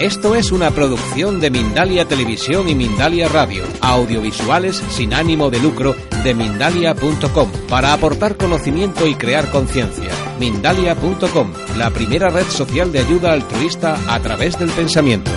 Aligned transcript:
Esto 0.00 0.34
es 0.34 0.50
una 0.50 0.70
producción 0.70 1.40
de 1.40 1.50
Mindalia 1.50 2.08
Televisión 2.08 2.70
y 2.70 2.74
Mindalia 2.74 3.28
Radio, 3.28 3.64
audiovisuales 3.82 4.76
sin 4.76 5.12
ánimo 5.12 5.50
de 5.50 5.60
lucro 5.60 5.94
de 6.24 6.32
mindalia.com, 6.32 7.52
para 7.68 7.92
aportar 7.92 8.38
conocimiento 8.38 9.06
y 9.06 9.14
crear 9.14 9.50
conciencia. 9.50 10.10
Mindalia.com, 10.38 11.52
la 11.76 11.90
primera 11.90 12.30
red 12.30 12.46
social 12.46 12.90
de 12.92 13.00
ayuda 13.00 13.34
altruista 13.34 13.98
a 14.08 14.18
través 14.20 14.58
del 14.58 14.70
pensamiento. 14.70 15.30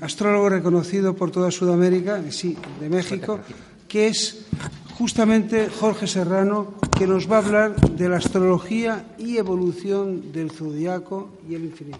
astrólogo 0.00 0.50
reconocido 0.50 1.14
por 1.14 1.32
toda 1.32 1.50
Sudamérica, 1.50 2.22
sí, 2.30 2.56
de 2.80 2.88
México, 2.88 3.40
que 3.88 4.08
es 4.08 4.46
justamente 4.98 5.68
Jorge 5.68 6.06
Serrano, 6.06 6.74
que 6.96 7.06
nos 7.06 7.30
va 7.30 7.36
a 7.36 7.38
hablar 7.38 7.76
de 7.76 8.08
la 8.08 8.16
astrología 8.16 9.04
y 9.18 9.36
evolución 9.36 10.32
del 10.32 10.50
zodiaco 10.50 11.30
y 11.48 11.54
el 11.54 11.64
infinito. 11.64 11.98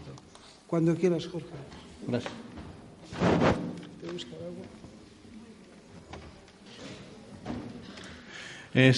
Cuando 0.67 0.95
quieras, 0.95 1.27
Jorge. 1.27 1.49
Gracias. 2.07 2.33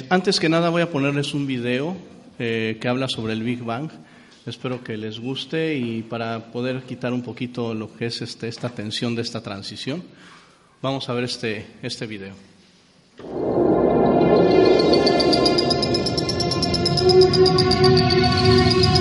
antes 0.09 0.39
que 0.39 0.49
nada 0.49 0.71
voy 0.71 0.83
a 0.83 0.91
ponerles 0.91 1.35
un 1.35 1.47
video 1.47 1.97
eh, 2.39 2.79
que 2.81 2.89
habla 2.89 3.09
sobre 3.09 3.33
el 3.33 3.43
Big 3.43 3.63
Bang. 3.63 3.91
Espero 4.47 4.85
que 4.85 4.97
les 4.97 5.19
guste 5.19 5.75
y 5.77 6.03
para 6.03 6.53
poder 6.53 6.83
quitar 6.83 7.13
un 7.13 7.23
poquito 7.23 7.75
lo 7.75 7.93
que 7.97 8.07
es 8.07 8.23
este, 8.23 8.47
esta 8.47 8.69
tensión 8.69 9.15
de 9.15 9.23
esta 9.23 9.43
transición, 9.43 10.03
vamos 10.83 11.09
a 11.09 11.15
ver 11.15 11.25
este, 11.25 11.67
este 11.83 12.07
video. 12.07 12.35
Música 17.25 18.94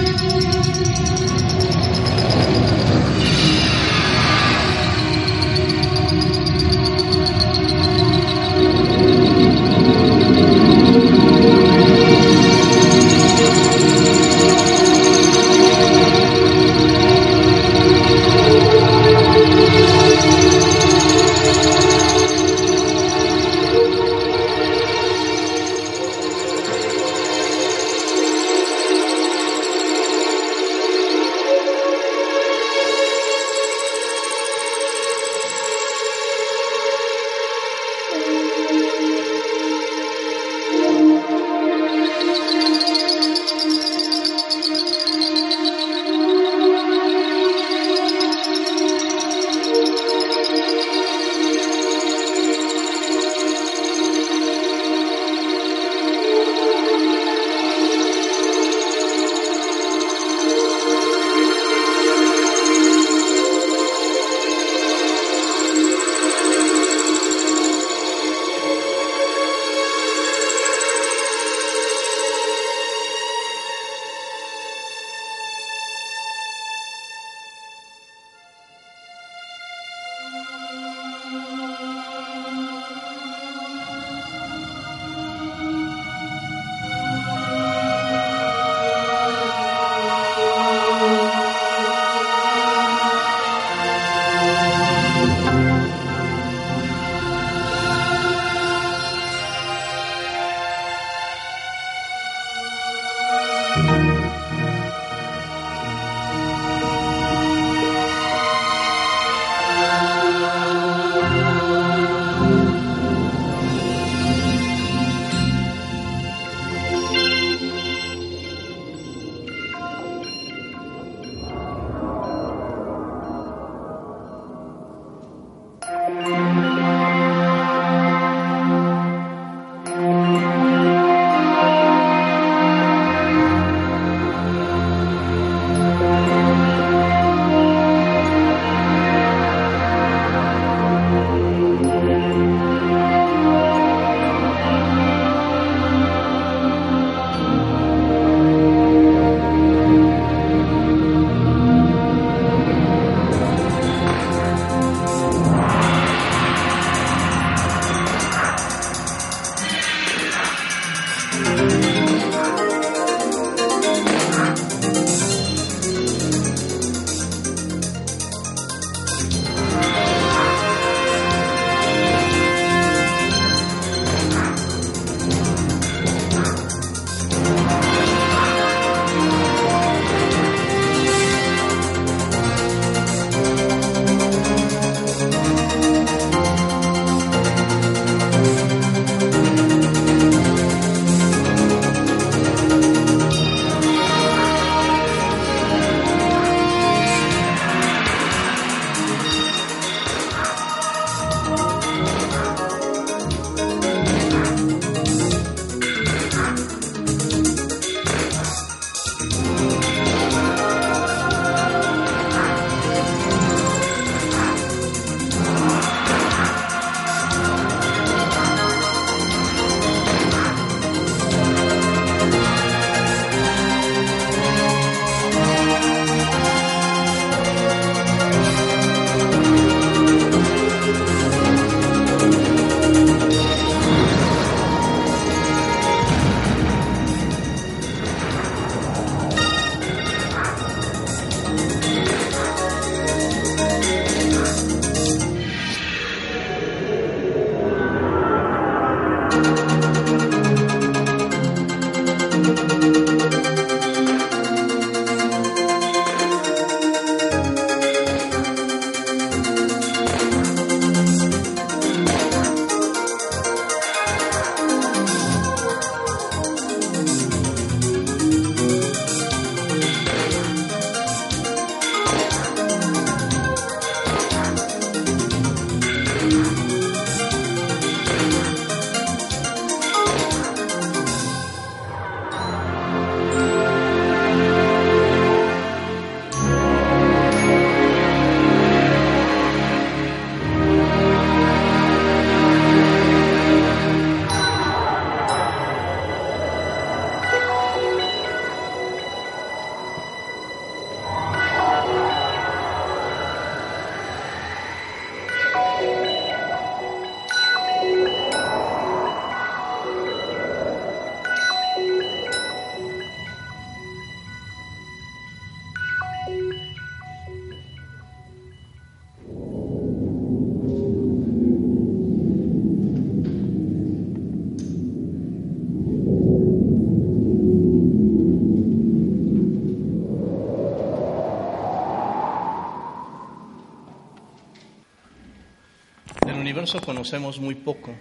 conocemos 336.81 337.39
muy 337.39 337.55
poco. 337.55 337.93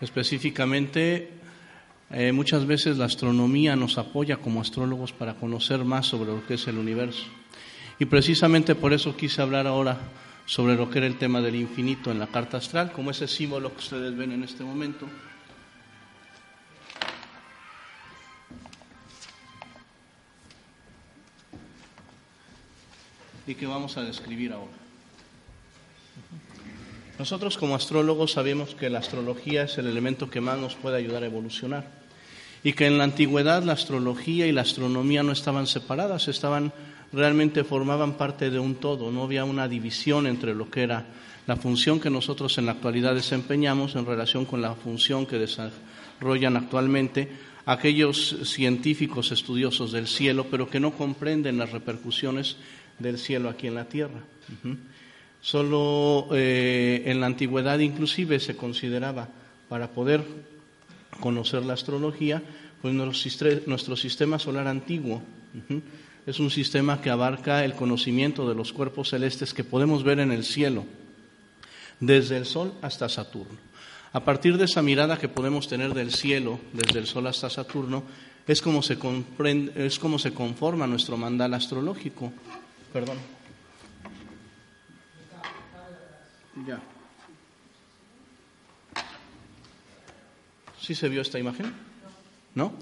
Específicamente, 0.00 1.30
eh, 2.10 2.32
muchas 2.32 2.66
veces 2.66 2.98
la 2.98 3.06
astronomía 3.06 3.76
nos 3.76 3.98
apoya 3.98 4.36
como 4.36 4.60
astrólogos 4.60 5.12
para 5.12 5.34
conocer 5.34 5.84
más 5.84 6.06
sobre 6.06 6.32
lo 6.32 6.46
que 6.46 6.54
es 6.54 6.66
el 6.66 6.78
universo. 6.78 7.24
Y 7.98 8.04
precisamente 8.06 8.74
por 8.74 8.92
eso 8.92 9.16
quise 9.16 9.42
hablar 9.42 9.66
ahora 9.66 9.98
sobre 10.46 10.74
lo 10.74 10.90
que 10.90 10.98
era 10.98 11.06
el 11.06 11.18
tema 11.18 11.40
del 11.40 11.54
infinito 11.54 12.10
en 12.10 12.18
la 12.18 12.26
carta 12.26 12.56
astral, 12.56 12.92
como 12.92 13.10
ese 13.10 13.28
símbolo 13.28 13.72
que 13.72 13.78
ustedes 13.78 14.16
ven 14.16 14.32
en 14.32 14.42
este 14.42 14.64
momento. 14.64 15.06
Y 23.46 23.54
que 23.54 23.66
vamos 23.66 23.96
a 23.96 24.02
describir 24.02 24.52
ahora. 24.52 24.82
Nosotros 27.18 27.58
como 27.58 27.74
astrólogos 27.74 28.32
sabemos 28.32 28.74
que 28.74 28.90
la 28.90 28.98
astrología 28.98 29.64
es 29.64 29.78
el 29.78 29.86
elemento 29.86 30.30
que 30.30 30.40
más 30.40 30.58
nos 30.58 30.74
puede 30.74 30.96
ayudar 30.96 31.22
a 31.22 31.26
evolucionar 31.26 31.86
y 32.64 32.72
que 32.72 32.86
en 32.86 32.98
la 32.98 33.04
antigüedad 33.04 33.62
la 33.62 33.72
astrología 33.72 34.46
y 34.46 34.52
la 34.52 34.62
astronomía 34.62 35.22
no 35.22 35.32
estaban 35.32 35.66
separadas, 35.66 36.28
estaban 36.28 36.72
realmente 37.12 37.64
formaban 37.64 38.14
parte 38.14 38.50
de 38.50 38.58
un 38.58 38.76
todo, 38.76 39.10
no 39.10 39.24
había 39.24 39.44
una 39.44 39.68
división 39.68 40.26
entre 40.26 40.54
lo 40.54 40.70
que 40.70 40.82
era 40.82 41.06
la 41.46 41.56
función 41.56 42.00
que 42.00 42.08
nosotros 42.08 42.56
en 42.58 42.66
la 42.66 42.72
actualidad 42.72 43.14
desempeñamos 43.14 43.96
en 43.96 44.06
relación 44.06 44.44
con 44.44 44.62
la 44.62 44.74
función 44.74 45.26
que 45.26 45.38
desarrollan 45.38 46.56
actualmente 46.56 47.28
aquellos 47.66 48.36
científicos 48.44 49.32
estudiosos 49.32 49.92
del 49.92 50.06
cielo, 50.06 50.46
pero 50.50 50.70
que 50.70 50.80
no 50.80 50.92
comprenden 50.92 51.58
las 51.58 51.72
repercusiones 51.72 52.56
del 52.98 53.18
cielo 53.18 53.48
aquí 53.48 53.66
en 53.66 53.74
la 53.74 53.84
tierra. 53.84 54.20
Solo 55.42 56.28
eh, 56.32 57.02
en 57.06 57.20
la 57.20 57.26
antigüedad 57.26 57.80
inclusive 57.80 58.40
se 58.40 58.56
consideraba 58.56 59.28
para 59.68 59.90
poder 59.90 60.24
conocer 61.20 61.64
la 61.64 61.74
astrología, 61.74 62.42
pues 62.80 62.94
nuestro, 62.94 63.96
sistema 63.96 64.38
solar 64.38 64.68
antiguo 64.68 65.22
es 66.26 66.38
un 66.38 66.50
sistema 66.50 67.00
que 67.00 67.10
abarca 67.10 67.64
el 67.64 67.74
conocimiento 67.74 68.48
de 68.48 68.54
los 68.54 68.72
cuerpos 68.72 69.10
celestes 69.10 69.52
que 69.52 69.64
podemos 69.64 70.04
ver 70.04 70.20
en 70.20 70.30
el 70.30 70.44
cielo, 70.44 70.84
desde 71.98 72.36
el 72.36 72.46
Sol 72.46 72.72
hasta 72.80 73.08
Saturno. 73.08 73.58
A 74.12 74.24
partir 74.24 74.58
de 74.58 74.66
esa 74.66 74.82
mirada 74.82 75.18
que 75.18 75.28
podemos 75.28 75.68
tener 75.68 75.94
del 75.94 76.12
cielo, 76.12 76.60
desde 76.72 77.00
el 77.00 77.06
Sol 77.06 77.26
hasta 77.26 77.50
Saturno, 77.50 78.04
es 78.46 78.60
como 78.62 78.82
se, 78.82 78.98
comprende, 78.98 79.86
es 79.86 79.98
como 79.98 80.18
se 80.18 80.32
conforma 80.32 80.86
nuestro 80.86 81.16
mandal 81.16 81.54
astrológico. 81.54 82.32
Perdón. 82.92 83.41
Ya. 86.66 86.80
¿Sí 90.80 90.94
se 90.94 91.08
vio 91.08 91.22
esta 91.22 91.38
imagen? 91.38 91.72
¿No? 92.54 92.72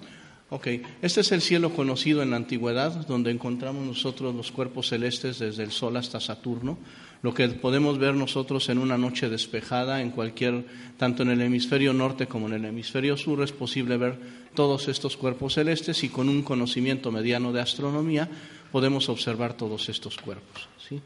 Ok, 0.53 0.67
este 1.01 1.21
es 1.21 1.31
el 1.31 1.43
cielo 1.43 1.73
conocido 1.73 2.23
en 2.23 2.31
la 2.31 2.37
antigüedad, 2.37 3.07
donde 3.07 3.31
encontramos 3.31 3.87
nosotros 3.87 4.35
los 4.35 4.51
cuerpos 4.51 4.89
celestes 4.89 5.39
desde 5.39 5.63
el 5.63 5.71
Sol 5.71 5.97
hasta 5.97 6.19
Saturno, 6.19 6.77
lo 7.23 7.33
que 7.33 7.47
podemos 7.51 7.99
ver 7.99 8.15
nosotros 8.15 8.69
en 8.69 8.79
una 8.79 8.99
noche 8.99 9.29
despejada, 9.29 10.03
en 10.03 10.11
cualquier, 10.11 10.65
tanto 10.97 11.23
en 11.23 11.31
el 11.31 11.41
hemisferio 11.43 11.93
norte 11.93 12.27
como 12.27 12.49
en 12.49 12.55
el 12.55 12.65
hemisferio 12.65 13.17
sur, 13.17 13.43
es 13.45 13.53
posible 13.53 13.97
ver 13.97 14.19
todos 14.55 14.89
estos 14.89 15.17
cuerpos 15.17 15.55
celestes 15.55 16.03
y 16.03 16.09
con 16.09 16.29
un 16.29 16.43
conocimiento 16.43 17.13
mediano 17.13 17.53
de 17.53 17.61
astronomía 17.61 18.29
podemos 18.73 19.09
observar 19.09 19.55
todos 19.55 19.89
estos 19.89 20.17
cuerpos. 20.17 20.69
¿sí? 20.89 21.01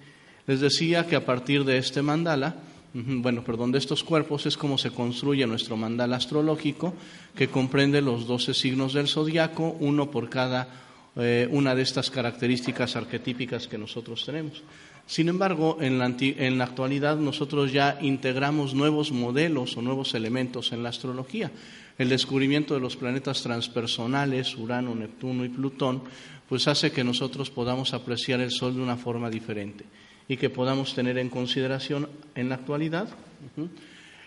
Les 0.47 0.61
decía 0.61 1.07
que 1.07 1.17
a 1.17 1.25
partir 1.25 1.65
de 1.65 1.79
este 1.79 2.03
mandala, 2.03 2.57
bueno, 2.93 3.43
perdón, 3.43 3.73
de 3.73 3.79
estos 3.79 4.05
cuerpos 4.05 4.47
es 4.47 4.57
como 4.57 4.79
se 4.79 4.91
construye 4.91 5.47
nuestro 5.47 5.77
mandala 5.77 6.17
astrológico, 6.17 6.95
que 7.35 7.49
comprende 7.49 8.03
los 8.03 8.27
doce 8.27 8.55
signos 8.55 8.93
del 8.93 9.09
zodiaco, 9.09 9.77
uno 9.81 10.11
por 10.11 10.29
cada 10.29 10.69
eh, 11.17 11.49
una 11.51 11.75
de 11.75 11.83
estas 11.83 12.11
características 12.11 12.95
arquetípicas 12.95 13.67
que 13.67 13.79
nosotros 13.79 14.25
tenemos. 14.25 14.63
Sin 15.07 15.29
embargo, 15.29 15.79
en 15.81 15.99
la, 15.99 16.07
en 16.07 16.59
la, 16.59 16.65
actualidad 16.65 17.17
nosotros 17.17 17.73
ya 17.73 17.99
integramos 18.01 18.75
nuevos 18.75 19.13
modelos 19.13 19.77
o 19.77 19.83
nuevos 19.83 20.15
elementos 20.15 20.73
en 20.73 20.83
la 20.83 20.91
astrología. 20.91 21.51
El 21.99 22.09
descubrimiento 22.09 22.75
de 22.75 22.81
los 22.81 22.97
planetas 22.97 23.43
transpersonales, 23.43 24.57
Urano, 24.57 24.95
Neptuno 24.95 25.45
y 25.45 25.49
Plutón, 25.49 26.03
pues 26.49 26.69
hace 26.69 26.93
que 26.93 27.05
nosotros 27.05 27.51
podamos 27.51 27.95
apreciar 27.95 28.41
el 28.41 28.51
Sol 28.51 28.75
de 28.75 28.83
una 28.83 28.97
forma 28.97 29.31
diferente 29.31 29.85
y 30.29 30.37
que 30.37 30.51
podamos 30.51 30.95
tener 30.95 31.19
en 31.19 31.29
consideración 31.29 32.09
en 32.35 32.49
la 32.49 32.57
actualidad 32.57 33.09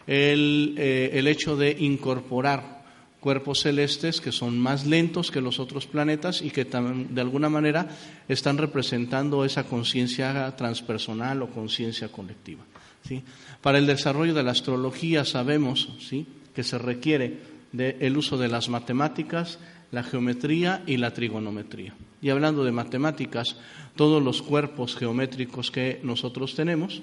el, 0.05 0.75
eh, 0.77 1.11
el 1.13 1.27
hecho 1.27 1.57
de 1.57 1.71
incorporar 1.71 2.77
cuerpos 3.19 3.61
celestes 3.61 4.21
que 4.21 4.31
son 4.31 4.57
más 4.57 4.85
lentos 4.85 5.31
que 5.31 5.41
los 5.41 5.59
otros 5.59 5.87
planetas 5.87 6.41
y 6.41 6.51
que 6.51 6.65
de 6.65 7.21
alguna 7.21 7.49
manera 7.49 7.87
están 8.27 8.57
representando 8.57 9.43
esa 9.43 9.65
conciencia 9.65 10.55
transpersonal 10.55 11.41
o 11.41 11.49
conciencia 11.49 12.09
colectiva. 12.09 12.63
¿sí? 13.07 13.23
Para 13.61 13.79
el 13.79 13.87
desarrollo 13.87 14.33
de 14.33 14.43
la 14.43 14.51
astrología 14.51 15.25
sabemos 15.25 15.89
¿sí? 15.99 16.25
que 16.53 16.63
se 16.63 16.77
requiere 16.77 17.57
del 17.71 18.15
uso 18.17 18.37
de 18.37 18.47
las 18.47 18.69
matemáticas, 18.69 19.59
la 19.91 20.03
geometría 20.03 20.83
y 20.85 20.97
la 20.97 21.13
trigonometría. 21.13 21.95
Y 22.21 22.29
hablando 22.29 22.63
de 22.63 22.71
matemáticas, 22.71 23.57
todos 23.95 24.21
los 24.21 24.41
cuerpos 24.41 24.95
geométricos 24.95 25.71
que 25.71 25.99
nosotros 26.03 26.55
tenemos 26.55 27.01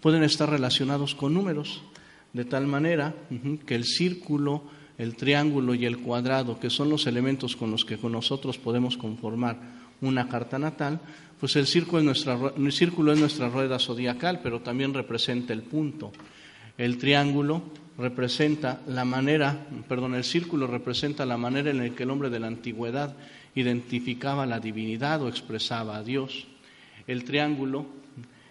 pueden 0.00 0.22
estar 0.22 0.50
relacionados 0.50 1.14
con 1.14 1.34
números, 1.34 1.82
de 2.32 2.44
tal 2.44 2.66
manera 2.66 3.14
que 3.66 3.74
el 3.74 3.84
círculo, 3.84 4.62
el 4.98 5.16
triángulo 5.16 5.74
y 5.74 5.86
el 5.86 5.98
cuadrado, 5.98 6.60
que 6.60 6.70
son 6.70 6.90
los 6.90 7.06
elementos 7.06 7.56
con 7.56 7.70
los 7.70 7.84
que 7.84 7.96
nosotros 7.96 8.58
podemos 8.58 8.96
conformar 8.96 9.58
una 10.00 10.28
carta 10.28 10.58
natal, 10.58 11.00
pues 11.40 11.56
el 11.56 11.66
círculo 11.66 12.00
es 12.00 12.04
nuestra, 12.04 12.38
el 12.56 12.72
círculo 12.72 13.12
es 13.12 13.18
nuestra 13.18 13.48
rueda 13.48 13.78
zodiacal, 13.78 14.40
pero 14.42 14.60
también 14.60 14.92
representa 14.92 15.52
el 15.52 15.62
punto. 15.62 16.12
El 16.76 16.98
triángulo 16.98 17.62
representa 17.98 18.80
la 18.86 19.04
manera, 19.04 19.66
perdón, 19.88 20.14
el 20.14 20.22
círculo 20.22 20.68
representa 20.68 21.26
la 21.26 21.36
manera 21.36 21.70
en 21.70 21.78
la 21.78 21.90
que 21.90 22.04
el 22.04 22.10
hombre 22.10 22.30
de 22.30 22.38
la 22.38 22.46
antigüedad 22.46 23.16
identificaba 23.56 24.46
la 24.46 24.60
divinidad 24.60 25.20
o 25.22 25.28
expresaba 25.28 25.96
a 25.96 26.04
Dios. 26.04 26.46
El 27.08 27.24
triángulo 27.24 27.86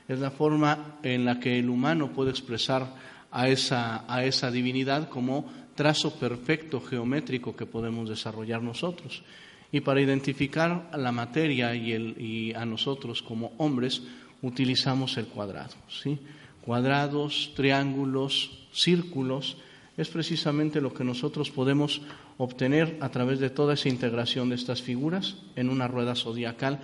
es 0.08 0.20
la 0.20 0.32
forma 0.32 0.98
en 1.01 1.24
la 1.24 1.39
que 1.39 1.60
el 1.60 1.70
humano 1.70 2.12
puede 2.12 2.30
expresar 2.30 2.94
a 3.32 3.48
esa, 3.48 4.04
a 4.13 4.25
esa 4.25 4.51
divinidad 4.51 5.08
como 5.08 5.50
trazo 5.75 6.20
perfecto 6.20 6.82
geométrico 6.82 7.56
que 7.56 7.66
podemos 7.66 8.10
desarrollar 8.10 8.62
nosotros. 8.62 9.24
Y 9.72 9.82
para 9.82 10.01
identificar 10.01 10.89
la 10.98 11.12
materia 11.12 11.74
y, 11.74 11.94
y 11.94 12.54
a 12.54 12.66
nosotros 12.66 13.22
como 13.22 13.54
hombres 13.58 14.01
utilizamos 14.42 15.18
el 15.18 15.27
cuadrado. 15.27 15.75
¿sí? 15.88 16.20
Cuadrados, 16.62 17.54
triángulos, 17.56 18.66
círculos, 18.77 19.57
es 19.98 20.10
precisamente 20.10 20.79
lo 20.79 20.93
que 20.93 21.03
nosotros 21.03 21.50
podemos 21.50 22.01
obtener 22.38 22.98
a 23.01 23.10
través 23.10 23.39
de 23.39 23.50
toda 23.50 23.74
esa 23.74 23.89
integración 23.89 24.50
de 24.50 24.55
estas 24.55 24.81
figuras 24.81 25.38
en 25.55 25.69
una 25.69 25.88
rueda 25.88 26.15
zodiacal 26.15 26.79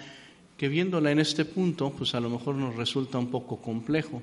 que 0.57 0.67
viéndola 0.67 1.12
en 1.12 1.19
este 1.19 1.45
punto, 1.45 1.91
pues 1.91 2.15
a 2.15 2.19
lo 2.19 2.29
mejor 2.29 2.55
nos 2.55 2.75
resulta 2.75 3.19
un 3.19 3.29
poco 3.29 3.57
complejo. 3.62 4.21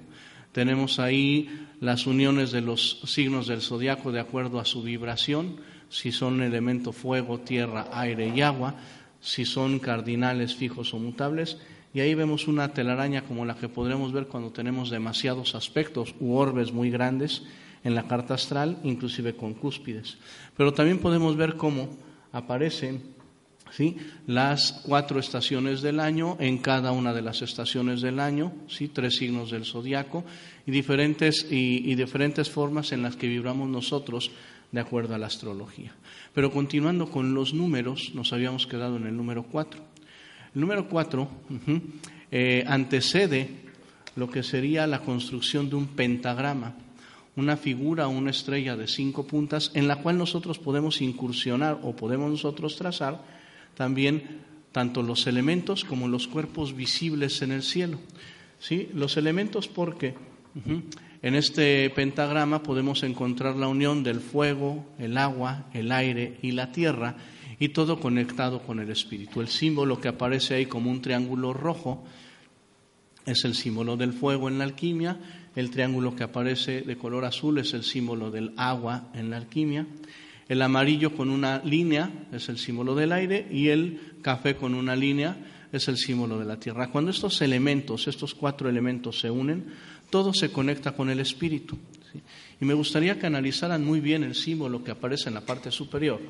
Tenemos 0.52 0.98
ahí 0.98 1.68
las 1.80 2.06
uniones 2.06 2.50
de 2.50 2.60
los 2.60 3.00
signos 3.04 3.46
del 3.46 3.60
zodiaco 3.60 4.10
de 4.10 4.20
acuerdo 4.20 4.58
a 4.58 4.64
su 4.64 4.82
vibración, 4.82 5.56
si 5.88 6.10
son 6.12 6.42
elemento 6.42 6.92
fuego, 6.92 7.40
tierra, 7.40 7.88
aire 7.92 8.32
y 8.34 8.40
agua, 8.42 8.74
si 9.20 9.44
son 9.44 9.78
cardinales 9.78 10.56
fijos 10.56 10.94
o 10.94 10.98
mutables, 10.98 11.58
y 11.92 12.00
ahí 12.00 12.14
vemos 12.14 12.46
una 12.46 12.72
telaraña 12.72 13.22
como 13.22 13.44
la 13.44 13.56
que 13.56 13.68
podremos 13.68 14.12
ver 14.12 14.26
cuando 14.26 14.50
tenemos 14.50 14.90
demasiados 14.90 15.54
aspectos 15.54 16.14
u 16.20 16.34
orbes 16.34 16.72
muy 16.72 16.90
grandes 16.90 17.42
en 17.82 17.94
la 17.94 18.06
carta 18.06 18.34
astral, 18.34 18.78
inclusive 18.84 19.34
con 19.34 19.54
cúspides. 19.54 20.18
Pero 20.56 20.72
también 20.72 20.98
podemos 20.98 21.36
ver 21.36 21.56
cómo 21.56 21.88
aparecen 22.32 23.02
¿sí? 23.72 23.96
las 24.26 24.82
cuatro 24.84 25.18
estaciones 25.18 25.82
del 25.82 26.00
año 26.00 26.36
en 26.38 26.58
cada 26.58 26.92
una 26.92 27.12
de 27.12 27.22
las 27.22 27.42
estaciones 27.42 28.00
del 28.02 28.20
año, 28.20 28.52
¿sí? 28.68 28.88
tres 28.88 29.16
signos 29.16 29.50
del 29.50 29.64
zodiaco 29.64 30.24
y 30.66 30.70
diferentes, 30.70 31.46
y, 31.50 31.94
diferentes 31.94 32.50
formas 32.50 32.92
en 32.92 33.02
las 33.02 33.16
que 33.16 33.28
vibramos 33.28 33.68
nosotros 33.68 34.30
de 34.70 34.80
acuerdo 34.80 35.14
a 35.14 35.18
la 35.18 35.26
astrología. 35.26 35.92
Pero 36.34 36.52
continuando 36.52 37.10
con 37.10 37.34
los 37.34 37.54
números, 37.54 38.12
nos 38.14 38.32
habíamos 38.32 38.68
quedado 38.68 38.96
en 38.96 39.06
el 39.06 39.16
número 39.16 39.42
cuatro. 39.42 39.89
Número 40.54 40.88
cuatro 40.88 41.28
eh, 42.30 42.64
antecede 42.66 43.48
lo 44.16 44.30
que 44.30 44.42
sería 44.42 44.86
la 44.86 45.00
construcción 45.00 45.70
de 45.70 45.76
un 45.76 45.86
pentagrama 45.86 46.74
una 47.36 47.56
figura 47.56 48.06
o 48.06 48.10
una 48.10 48.30
estrella 48.30 48.76
de 48.76 48.86
cinco 48.86 49.26
puntas 49.26 49.70
en 49.74 49.88
la 49.88 49.96
cual 49.96 50.18
nosotros 50.18 50.58
podemos 50.58 51.00
incursionar 51.00 51.78
o 51.82 51.94
podemos 51.94 52.30
nosotros 52.30 52.76
trazar 52.76 53.22
también 53.74 54.42
tanto 54.72 55.02
los 55.02 55.26
elementos 55.26 55.84
como 55.84 56.08
los 56.08 56.28
cuerpos 56.28 56.76
visibles 56.76 57.42
en 57.42 57.52
el 57.52 57.62
cielo. 57.62 57.98
¿Sí? 58.58 58.90
Los 58.94 59.16
elementos 59.16 59.68
porque 59.68 60.14
en 61.22 61.34
este 61.34 61.88
pentagrama 61.90 62.62
podemos 62.62 63.02
encontrar 63.02 63.56
la 63.56 63.68
unión 63.68 64.02
del 64.02 64.20
fuego, 64.20 64.84
el 64.98 65.16
agua, 65.16 65.66
el 65.72 65.92
aire 65.92 66.38
y 66.42 66.52
la 66.52 66.72
tierra 66.72 67.16
y 67.60 67.68
todo 67.68 68.00
conectado 68.00 68.62
con 68.62 68.80
el 68.80 68.90
espíritu. 68.90 69.40
El 69.40 69.48
símbolo 69.48 70.00
que 70.00 70.08
aparece 70.08 70.54
ahí 70.54 70.66
como 70.66 70.90
un 70.90 71.02
triángulo 71.02 71.52
rojo 71.52 72.02
es 73.26 73.44
el 73.44 73.54
símbolo 73.54 73.98
del 73.98 74.14
fuego 74.14 74.48
en 74.48 74.58
la 74.58 74.64
alquimia, 74.64 75.20
el 75.54 75.70
triángulo 75.70 76.16
que 76.16 76.24
aparece 76.24 76.80
de 76.80 76.96
color 76.96 77.26
azul 77.26 77.58
es 77.58 77.74
el 77.74 77.84
símbolo 77.84 78.30
del 78.30 78.54
agua 78.56 79.10
en 79.14 79.28
la 79.28 79.36
alquimia, 79.36 79.86
el 80.48 80.62
amarillo 80.62 81.14
con 81.14 81.28
una 81.28 81.58
línea 81.62 82.10
es 82.32 82.48
el 82.48 82.58
símbolo 82.58 82.94
del 82.94 83.12
aire 83.12 83.46
y 83.52 83.68
el 83.68 84.00
café 84.22 84.56
con 84.56 84.74
una 84.74 84.96
línea 84.96 85.36
es 85.70 85.86
el 85.86 85.98
símbolo 85.98 86.38
de 86.38 86.46
la 86.46 86.58
tierra. 86.58 86.90
Cuando 86.90 87.10
estos 87.10 87.42
elementos, 87.42 88.08
estos 88.08 88.34
cuatro 88.34 88.68
elementos 88.68 89.20
se 89.20 89.30
unen, 89.30 89.66
todo 90.08 90.32
se 90.32 90.50
conecta 90.50 90.92
con 90.92 91.10
el 91.10 91.20
espíritu. 91.20 91.78
Y 92.60 92.64
me 92.64 92.74
gustaría 92.74 93.18
que 93.18 93.26
analizaran 93.26 93.84
muy 93.84 94.00
bien 94.00 94.24
el 94.24 94.34
símbolo 94.34 94.82
que 94.82 94.90
aparece 94.90 95.28
en 95.28 95.34
la 95.34 95.42
parte 95.42 95.70
superior. 95.70 96.20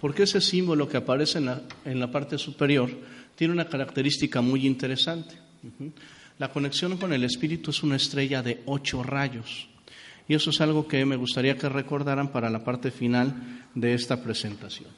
Porque 0.00 0.22
ese 0.24 0.40
símbolo 0.40 0.88
que 0.88 0.96
aparece 0.96 1.38
en 1.38 2.00
la, 2.00 2.10
parte 2.10 2.38
superior 2.38 2.90
tiene 3.34 3.52
una 3.52 3.68
característica 3.68 4.40
muy 4.40 4.66
interesante. 4.66 5.34
La 6.38 6.50
conexión 6.50 6.96
con 6.96 7.12
el 7.12 7.24
espíritu 7.24 7.70
es 7.70 7.82
una 7.82 7.96
estrella 7.96 8.42
de 8.42 8.62
ocho 8.66 9.02
rayos. 9.02 9.68
Y 10.26 10.34
eso 10.34 10.50
es 10.50 10.60
algo 10.60 10.86
que 10.86 11.04
me 11.04 11.16
gustaría 11.16 11.58
que 11.58 11.68
recordaran 11.68 12.32
para 12.32 12.50
la 12.50 12.64
parte 12.64 12.90
final 12.90 13.66
de 13.74 13.94
esta 13.94 14.22
presentación. 14.22 14.88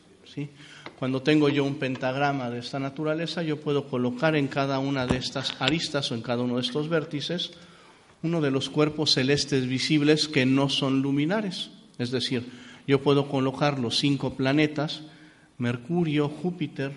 Cuando 0.99 1.21
tengo 1.21 1.49
yo 1.49 1.65
un 1.65 1.75
pentagrama 1.75 2.49
de 2.49 2.61
esta 2.61 2.79
naturaleza, 2.79 3.43
yo 3.43 3.61
puedo 3.61 3.89
colocar 3.89 4.37
en 4.37 4.49
cada 4.49 4.79
una 4.79 5.07
de 5.07 5.17
estas 5.17 5.55
aristas 5.61 6.11
o 6.11 6.15
en 6.15 6.23
cada 6.23 6.43
uno 6.43 6.57
de 6.57 6.63
estos 6.63 6.89
vértices 6.89 7.53
uno 8.23 8.41
de 8.41 8.51
los 8.51 8.71
cuerpos 8.71 9.13
celestes 9.13 9.67
visibles 9.67 10.29
que 10.29 10.47
no 10.47 10.69
son 10.69 11.03
luminares. 11.03 11.71
Es 11.99 12.11
decir, 12.11 12.45
yo 12.87 13.03
puedo 13.03 13.29
colocar 13.29 13.79
los 13.79 13.99
cinco 13.99 14.35
planetas, 14.35 15.03
Mercurio, 15.59 16.29
Júpiter, 16.29 16.93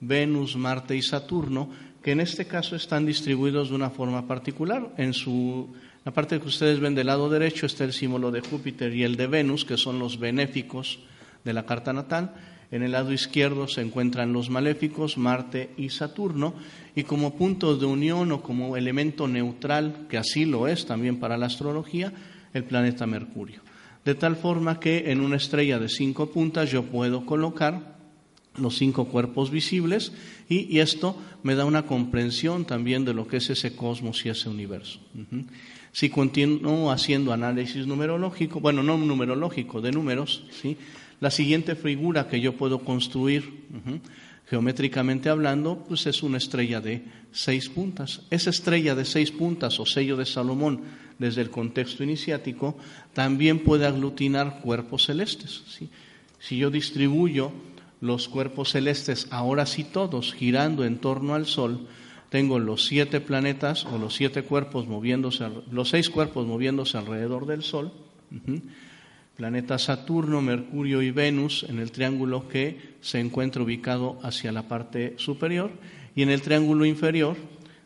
Venus, 0.00 0.56
Marte 0.56 0.96
y 0.96 1.02
Saturno, 1.02 1.70
que 2.02 2.12
en 2.12 2.20
este 2.20 2.46
caso 2.46 2.76
están 2.76 3.06
distribuidos 3.06 3.70
de 3.70 3.76
una 3.76 3.90
forma 3.90 4.26
particular. 4.26 4.92
En 4.98 5.14
su, 5.14 5.68
la 6.04 6.12
parte 6.12 6.40
que 6.40 6.48
ustedes 6.48 6.80
ven 6.80 6.94
del 6.94 7.06
lado 7.06 7.30
derecho 7.30 7.66
está 7.66 7.84
el 7.84 7.92
símbolo 7.92 8.30
de 8.30 8.40
Júpiter 8.40 8.94
y 8.94 9.04
el 9.04 9.16
de 9.16 9.28
Venus, 9.28 9.64
que 9.64 9.76
son 9.76 9.98
los 9.98 10.18
benéficos 10.18 10.98
de 11.44 11.52
la 11.52 11.64
carta 11.64 11.92
natal. 11.92 12.34
En 12.70 12.82
el 12.82 12.92
lado 12.92 13.12
izquierdo 13.12 13.68
se 13.68 13.82
encuentran 13.82 14.32
los 14.32 14.50
maléficos, 14.50 15.16
Marte 15.16 15.70
y 15.76 15.90
Saturno, 15.90 16.54
y 16.96 17.04
como 17.04 17.36
punto 17.36 17.76
de 17.76 17.86
unión 17.86 18.32
o 18.32 18.42
como 18.42 18.76
elemento 18.76 19.28
neutral, 19.28 20.06
que 20.08 20.18
así 20.18 20.44
lo 20.44 20.66
es 20.66 20.86
también 20.86 21.20
para 21.20 21.36
la 21.36 21.46
astrología, 21.46 22.12
el 22.52 22.64
planeta 22.64 23.06
Mercurio 23.06 23.60
de 24.04 24.14
tal 24.14 24.36
forma 24.36 24.80
que 24.80 25.10
en 25.10 25.20
una 25.20 25.36
estrella 25.36 25.78
de 25.78 25.88
cinco 25.88 26.30
puntas 26.30 26.70
yo 26.70 26.84
puedo 26.84 27.24
colocar 27.24 27.92
los 28.56 28.76
cinco 28.76 29.06
cuerpos 29.06 29.50
visibles 29.50 30.12
y, 30.48 30.78
esto 30.80 31.16
me 31.42 31.54
da 31.54 31.64
una 31.64 31.86
comprensión 31.86 32.64
también 32.64 33.04
de 33.04 33.14
lo 33.14 33.26
que 33.26 33.38
es 33.38 33.48
ese 33.48 33.74
cosmos 33.74 34.26
y 34.26 34.28
ese 34.28 34.48
universo. 34.48 35.00
Si 35.92 36.10
continúo 36.10 36.90
haciendo 36.90 37.32
análisis 37.32 37.86
numerológico, 37.86 38.60
bueno, 38.60 38.82
no 38.82 38.98
numerológico, 38.98 39.80
de 39.80 39.92
números, 39.92 40.44
¿sí? 40.50 40.76
la 41.20 41.30
siguiente 41.30 41.76
figura 41.76 42.28
que 42.28 42.40
yo 42.40 42.54
puedo 42.56 42.80
construir 42.80 43.66
geométricamente 44.48 45.28
hablando, 45.28 45.84
pues 45.88 46.06
es 46.06 46.22
una 46.22 46.38
estrella 46.38 46.80
de 46.80 47.04
seis 47.32 47.68
puntas. 47.68 48.22
Esa 48.30 48.50
estrella 48.50 48.94
de 48.94 49.04
seis 49.04 49.30
puntas 49.30 49.80
o 49.80 49.86
sello 49.86 50.16
de 50.16 50.26
Salomón 50.26 50.82
desde 51.18 51.40
el 51.40 51.50
contexto 51.50 52.04
iniciático 52.04 52.76
también 53.12 53.60
puede 53.60 53.86
aglutinar 53.86 54.60
cuerpos 54.60 55.06
celestes. 55.06 55.62
Si 56.38 56.56
yo 56.56 56.70
distribuyo 56.70 57.52
los 58.00 58.28
cuerpos 58.28 58.72
celestes, 58.72 59.28
ahora 59.30 59.64
sí 59.64 59.84
todos, 59.84 60.34
girando 60.34 60.84
en 60.84 60.98
torno 60.98 61.34
al 61.34 61.46
Sol, 61.46 61.86
tengo 62.28 62.58
los 62.58 62.86
siete 62.86 63.20
planetas 63.20 63.84
o 63.84 63.98
los 63.98 64.14
siete 64.14 64.42
cuerpos 64.42 64.88
moviéndose, 64.88 65.48
los 65.70 65.90
seis 65.90 66.10
cuerpos 66.10 66.46
moviéndose 66.46 66.98
alrededor 66.98 67.46
del 67.46 67.62
Sol 67.62 67.92
planeta 69.36 69.78
Saturno, 69.78 70.42
Mercurio 70.42 71.02
y 71.02 71.10
Venus 71.10 71.64
en 71.68 71.78
el 71.78 71.90
triángulo 71.90 72.48
que 72.48 72.96
se 73.00 73.20
encuentra 73.20 73.62
ubicado 73.62 74.18
hacia 74.22 74.52
la 74.52 74.68
parte 74.68 75.14
superior 75.16 75.70
y 76.14 76.22
en 76.22 76.30
el 76.30 76.42
triángulo 76.42 76.84
inferior 76.84 77.36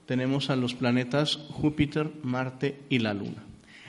tenemos 0.07 0.51
a 0.51 0.57
los 0.57 0.75
planetas 0.75 1.37
Júpiter, 1.37 2.11
Marte 2.23 2.81
y 2.89 2.99
la 2.99 3.15
Luna. 3.15 3.45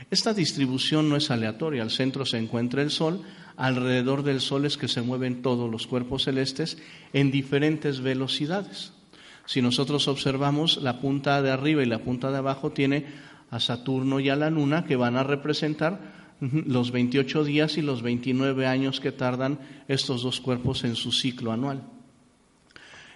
Esta 0.10 0.34
distribución 0.34 1.10
no 1.10 1.16
es 1.16 1.32
aleatoria, 1.32 1.84
al 1.84 1.92
centro 1.92 2.26
se 2.26 2.38
encuentra 2.38 2.82
el 2.82 2.92
Sol, 2.92 3.22
alrededor 3.58 4.24
del 4.24 4.40
Sol 4.40 4.66
es 4.66 4.78
que 4.78 4.88
se 4.88 5.02
mueven 5.02 5.42
todos 5.42 5.70
los 5.70 5.86
cuerpos 5.86 6.24
celestes 6.24 6.78
en 7.14 7.32
diferentes 7.32 8.02
velocidades. 8.02 8.94
Si 9.46 9.62
nosotros 9.62 10.08
observamos 10.08 10.78
la 10.78 11.00
punta 11.00 11.42
de 11.42 11.52
arriba 11.52 11.84
y 11.84 11.88
la 11.88 12.00
punta 12.00 12.32
de 12.32 12.38
abajo 12.38 12.72
tiene 12.72 13.06
a 13.50 13.60
Saturno 13.60 14.20
y 14.20 14.30
a 14.30 14.36
la 14.36 14.50
Luna 14.50 14.86
que 14.86 14.96
van 14.96 15.16
a 15.16 15.24
representar 15.24 16.17
los 16.40 16.92
28 16.92 17.44
días 17.44 17.78
y 17.78 17.82
los 17.82 18.02
29 18.02 18.68
años 18.68 19.00
que 19.00 19.12
tardan 19.12 19.60
estos 19.88 20.24
dos 20.24 20.40
cuerpos 20.40 20.84
en 20.84 20.96
su 20.96 21.12
ciclo 21.12 21.52
anual. 21.52 21.84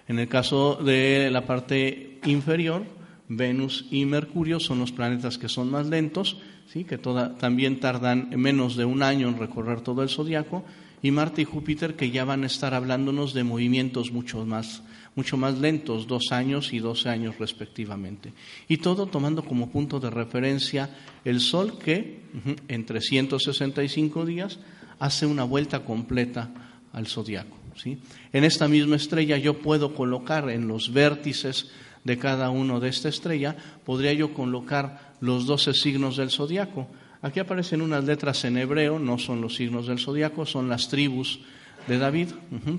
En 0.07 0.19
el 0.19 0.27
caso 0.27 0.75
de 0.75 1.29
la 1.31 1.45
parte 1.45 2.19
inferior, 2.25 2.83
Venus 3.29 3.85
y 3.91 4.05
Mercurio 4.05 4.59
son 4.59 4.79
los 4.79 4.91
planetas 4.91 5.37
que 5.37 5.47
son 5.47 5.71
más 5.71 5.87
lentos, 5.87 6.41
¿sí? 6.67 6.83
que 6.83 6.97
también 6.97 7.79
tardan 7.79 8.29
menos 8.35 8.75
de 8.75 8.85
un 8.85 9.03
año 9.03 9.29
en 9.29 9.37
recorrer 9.37 9.81
todo 9.81 10.03
el 10.03 10.09
zodiaco, 10.09 10.65
y 11.01 11.11
Marte 11.11 11.43
y 11.43 11.45
Júpiter 11.45 11.95
que 11.95 12.11
ya 12.11 12.25
van 12.25 12.43
a 12.43 12.47
estar 12.47 12.73
hablándonos 12.73 13.33
de 13.33 13.43
movimientos 13.43 14.11
mucho 14.11 14.45
más, 14.45 14.83
mucho 15.15 15.37
más 15.37 15.59
lentos, 15.59 16.07
dos 16.07 16.31
años 16.31 16.73
y 16.73 16.79
doce 16.79 17.09
años 17.09 17.37
respectivamente. 17.37 18.33
Y 18.67 18.77
todo 18.77 19.07
tomando 19.07 19.43
como 19.43 19.69
punto 19.69 19.99
de 19.99 20.09
referencia 20.09 20.89
el 21.25 21.41
Sol 21.41 21.77
que 21.77 22.21
en 22.67 22.85
365 22.85 24.25
días 24.25 24.59
hace 24.99 25.25
una 25.25 25.43
vuelta 25.43 25.83
completa 25.83 26.51
al 26.93 27.07
zodiaco. 27.07 27.57
¿sí? 27.75 27.99
En 28.31 28.43
esta 28.43 28.67
misma 28.67 28.95
estrella 28.95 29.37
yo 29.37 29.59
puedo 29.59 29.93
colocar 29.95 30.49
en 30.49 30.67
los 30.67 30.93
vértices 30.93 31.71
de 32.03 32.17
cada 32.17 32.49
uno 32.49 32.79
de 32.79 32.89
esta 32.89 33.09
estrella, 33.09 33.55
podría 33.85 34.13
yo 34.13 34.33
colocar 34.33 35.13
los 35.19 35.45
doce 35.45 35.73
signos 35.73 36.17
del 36.17 36.31
zodiaco. 36.31 36.87
Aquí 37.21 37.39
aparecen 37.39 37.81
unas 37.81 38.03
letras 38.03 38.43
en 38.45 38.57
hebreo, 38.57 38.97
no 38.97 39.19
son 39.19 39.41
los 39.41 39.55
signos 39.55 39.87
del 39.87 39.99
zodiaco, 39.99 40.45
son 40.45 40.69
las 40.69 40.87
tribus 40.87 41.41
de 41.87 41.97
David, 41.97 42.29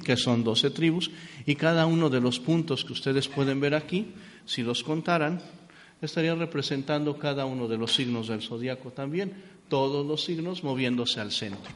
que 0.04 0.16
son 0.16 0.44
doce 0.44 0.70
tribus, 0.70 1.10
y 1.46 1.54
cada 1.54 1.86
uno 1.86 2.10
de 2.10 2.20
los 2.20 2.40
puntos 2.40 2.84
que 2.84 2.92
ustedes 2.92 3.28
pueden 3.28 3.60
ver 3.60 3.74
aquí, 3.74 4.12
si 4.44 4.62
los 4.62 4.82
contaran, 4.82 5.40
estaría 6.00 6.34
representando 6.34 7.18
cada 7.18 7.46
uno 7.46 7.68
de 7.68 7.78
los 7.78 7.94
signos 7.94 8.28
del 8.28 8.42
zodiaco 8.42 8.90
también, 8.90 9.32
todos 9.68 10.04
los 10.04 10.24
signos 10.24 10.64
moviéndose 10.64 11.20
al 11.20 11.32
centro. 11.32 11.70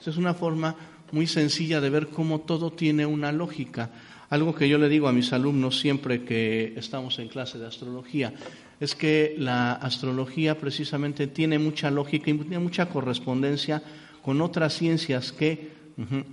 Esa 0.00 0.10
es 0.10 0.16
una 0.16 0.34
forma 0.34 0.76
muy 1.12 1.26
sencilla 1.26 1.80
de 1.80 1.90
ver 1.90 2.08
cómo 2.08 2.40
todo 2.40 2.70
tiene 2.72 3.06
una 3.06 3.32
lógica. 3.32 3.90
Algo 4.28 4.54
que 4.54 4.68
yo 4.68 4.78
le 4.78 4.88
digo 4.88 5.08
a 5.08 5.12
mis 5.12 5.32
alumnos 5.32 5.80
siempre 5.80 6.24
que 6.24 6.74
estamos 6.76 7.18
en 7.18 7.28
clase 7.28 7.58
de 7.58 7.66
astrología 7.66 8.32
es 8.78 8.94
que 8.94 9.34
la 9.36 9.72
astrología 9.72 10.56
precisamente 10.58 11.26
tiene 11.26 11.58
mucha 11.58 11.90
lógica 11.90 12.30
y 12.30 12.34
tiene 12.38 12.60
mucha 12.60 12.88
correspondencia 12.88 13.82
con 14.22 14.40
otras 14.40 14.74
ciencias 14.74 15.32
que, 15.32 15.79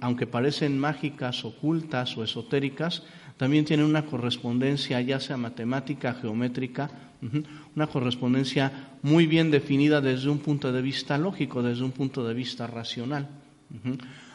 aunque 0.01 0.27
parecen 0.27 0.79
mágicas, 0.79 1.43
ocultas 1.43 2.15
o 2.17 2.24
esotéricas, 2.24 3.03
también 3.38 3.65
tienen 3.65 3.86
una 3.86 4.05
correspondencia, 4.05 5.00
ya 5.01 5.19
sea 5.19 5.38
matemática, 5.38 6.13
geométrica, 6.13 6.89
una 7.75 7.88
correspondencia 7.88 8.89
muy 9.01 9.27
bien 9.27 9.51
definida 9.51 10.01
desde 10.01 10.29
un 10.29 10.39
punto 10.39 10.71
de 10.71 10.81
vista 10.81 11.17
lógico, 11.17 11.62
desde 11.62 11.83
un 11.83 11.91
punto 11.91 12.27
de 12.27 12.33
vista 12.33 12.67
racional. 12.67 13.27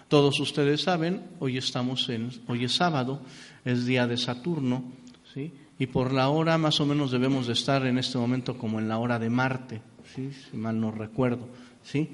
Todos 0.08 0.38
ustedes 0.40 0.82
saben, 0.82 1.22
hoy 1.38 1.56
estamos 1.56 2.08
en, 2.10 2.30
hoy 2.46 2.64
es 2.64 2.72
sábado, 2.72 3.22
es 3.64 3.86
día 3.86 4.06
de 4.06 4.18
Saturno, 4.18 4.84
¿sí? 5.32 5.52
Y 5.78 5.86
por 5.86 6.12
la 6.12 6.28
hora 6.28 6.58
más 6.58 6.80
o 6.80 6.86
menos 6.86 7.10
debemos 7.10 7.46
de 7.46 7.54
estar 7.54 7.86
en 7.86 7.98
este 7.98 8.18
momento 8.18 8.58
como 8.58 8.78
en 8.78 8.88
la 8.88 8.98
hora 8.98 9.18
de 9.18 9.30
Marte, 9.30 9.80
¿sí? 10.14 10.30
Si 10.30 10.56
mal 10.56 10.78
no 10.78 10.90
recuerdo, 10.90 11.48
¿sí? 11.82 12.10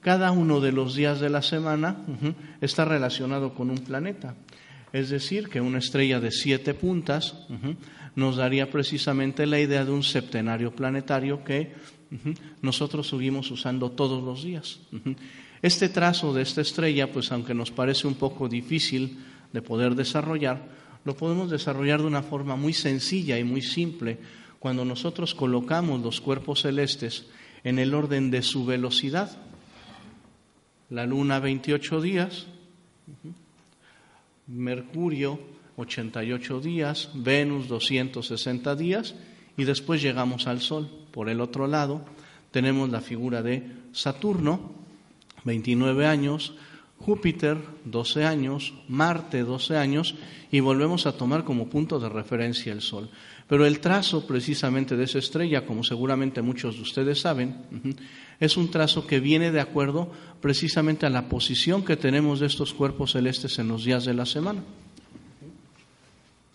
Cada 0.00 0.32
uno 0.32 0.60
de 0.60 0.72
los 0.72 0.94
días 0.94 1.20
de 1.20 1.28
la 1.28 1.42
semana 1.42 1.96
está 2.60 2.84
relacionado 2.84 3.54
con 3.54 3.70
un 3.70 3.78
planeta. 3.78 4.34
Es 4.92 5.10
decir, 5.10 5.48
que 5.48 5.60
una 5.60 5.78
estrella 5.78 6.20
de 6.20 6.32
siete 6.32 6.74
puntas 6.74 7.34
nos 8.16 8.36
daría 8.36 8.70
precisamente 8.70 9.46
la 9.46 9.60
idea 9.60 9.84
de 9.84 9.92
un 9.92 10.02
septenario 10.02 10.74
planetario 10.74 11.44
que 11.44 11.74
nosotros 12.62 13.08
seguimos 13.08 13.50
usando 13.50 13.90
todos 13.92 14.22
los 14.22 14.42
días. 14.42 14.80
Este 15.62 15.88
trazo 15.90 16.32
de 16.32 16.42
esta 16.42 16.62
estrella, 16.62 17.12
pues 17.12 17.30
aunque 17.30 17.54
nos 17.54 17.70
parece 17.70 18.06
un 18.06 18.14
poco 18.14 18.48
difícil 18.48 19.18
de 19.52 19.62
poder 19.62 19.94
desarrollar, 19.94 20.66
lo 21.04 21.14
podemos 21.14 21.50
desarrollar 21.50 22.00
de 22.00 22.06
una 22.06 22.22
forma 22.22 22.56
muy 22.56 22.72
sencilla 22.72 23.38
y 23.38 23.44
muy 23.44 23.62
simple 23.62 24.18
cuando 24.58 24.84
nosotros 24.84 25.34
colocamos 25.34 26.00
los 26.00 26.20
cuerpos 26.20 26.62
celestes 26.62 27.26
en 27.64 27.78
el 27.78 27.94
orden 27.94 28.30
de 28.30 28.42
su 28.42 28.64
velocidad. 28.64 29.30
La 30.90 31.06
luna 31.06 31.38
28 31.38 32.00
días, 32.00 32.46
Mercurio 34.48 35.38
88 35.76 36.60
días, 36.60 37.10
Venus 37.14 37.68
260 37.68 38.74
días 38.74 39.14
y 39.56 39.64
después 39.64 40.02
llegamos 40.02 40.48
al 40.48 40.60
Sol. 40.60 40.90
Por 41.12 41.28
el 41.28 41.40
otro 41.40 41.68
lado 41.68 42.04
tenemos 42.50 42.90
la 42.90 43.00
figura 43.00 43.40
de 43.42 43.70
Saturno, 43.92 44.72
29 45.44 46.06
años, 46.06 46.54
Júpiter 46.98 47.58
12 47.84 48.24
años, 48.24 48.74
Marte 48.88 49.42
12 49.44 49.76
años 49.76 50.16
y 50.50 50.58
volvemos 50.58 51.06
a 51.06 51.16
tomar 51.16 51.44
como 51.44 51.68
punto 51.68 52.00
de 52.00 52.08
referencia 52.08 52.72
el 52.72 52.82
Sol. 52.82 53.08
Pero 53.50 53.66
el 53.66 53.80
trazo 53.80 54.28
precisamente 54.28 54.96
de 54.96 55.02
esa 55.02 55.18
estrella, 55.18 55.66
como 55.66 55.82
seguramente 55.82 56.40
muchos 56.40 56.76
de 56.76 56.82
ustedes 56.82 57.20
saben, 57.20 57.96
es 58.38 58.56
un 58.56 58.70
trazo 58.70 59.08
que 59.08 59.18
viene 59.18 59.50
de 59.50 59.58
acuerdo 59.58 60.08
precisamente 60.40 61.04
a 61.04 61.10
la 61.10 61.28
posición 61.28 61.84
que 61.84 61.96
tenemos 61.96 62.38
de 62.38 62.46
estos 62.46 62.72
cuerpos 62.72 63.10
celestes 63.10 63.58
en 63.58 63.66
los 63.66 63.84
días 63.84 64.04
de 64.04 64.14
la 64.14 64.24
semana. 64.24 64.62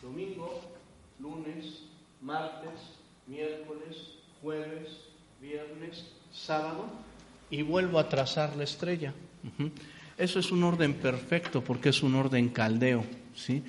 Domingo, 0.01 0.61
lunes, 1.19 1.81
martes, 2.21 2.79
miércoles, 3.27 3.97
jueves, 4.41 4.87
viernes, 5.41 6.05
sábado 6.31 6.85
y 7.49 7.61
vuelvo 7.61 7.99
a 7.99 8.07
trazar 8.07 8.55
la 8.55 8.63
estrella. 8.63 9.13
Eso 10.17 10.39
es 10.39 10.49
un 10.49 10.63
orden 10.63 10.93
perfecto 10.93 11.61
porque 11.61 11.89
es 11.89 12.01
un 12.03 12.15
orden 12.15 12.47
caldeo. 12.47 13.03
¿sí? 13.35 13.61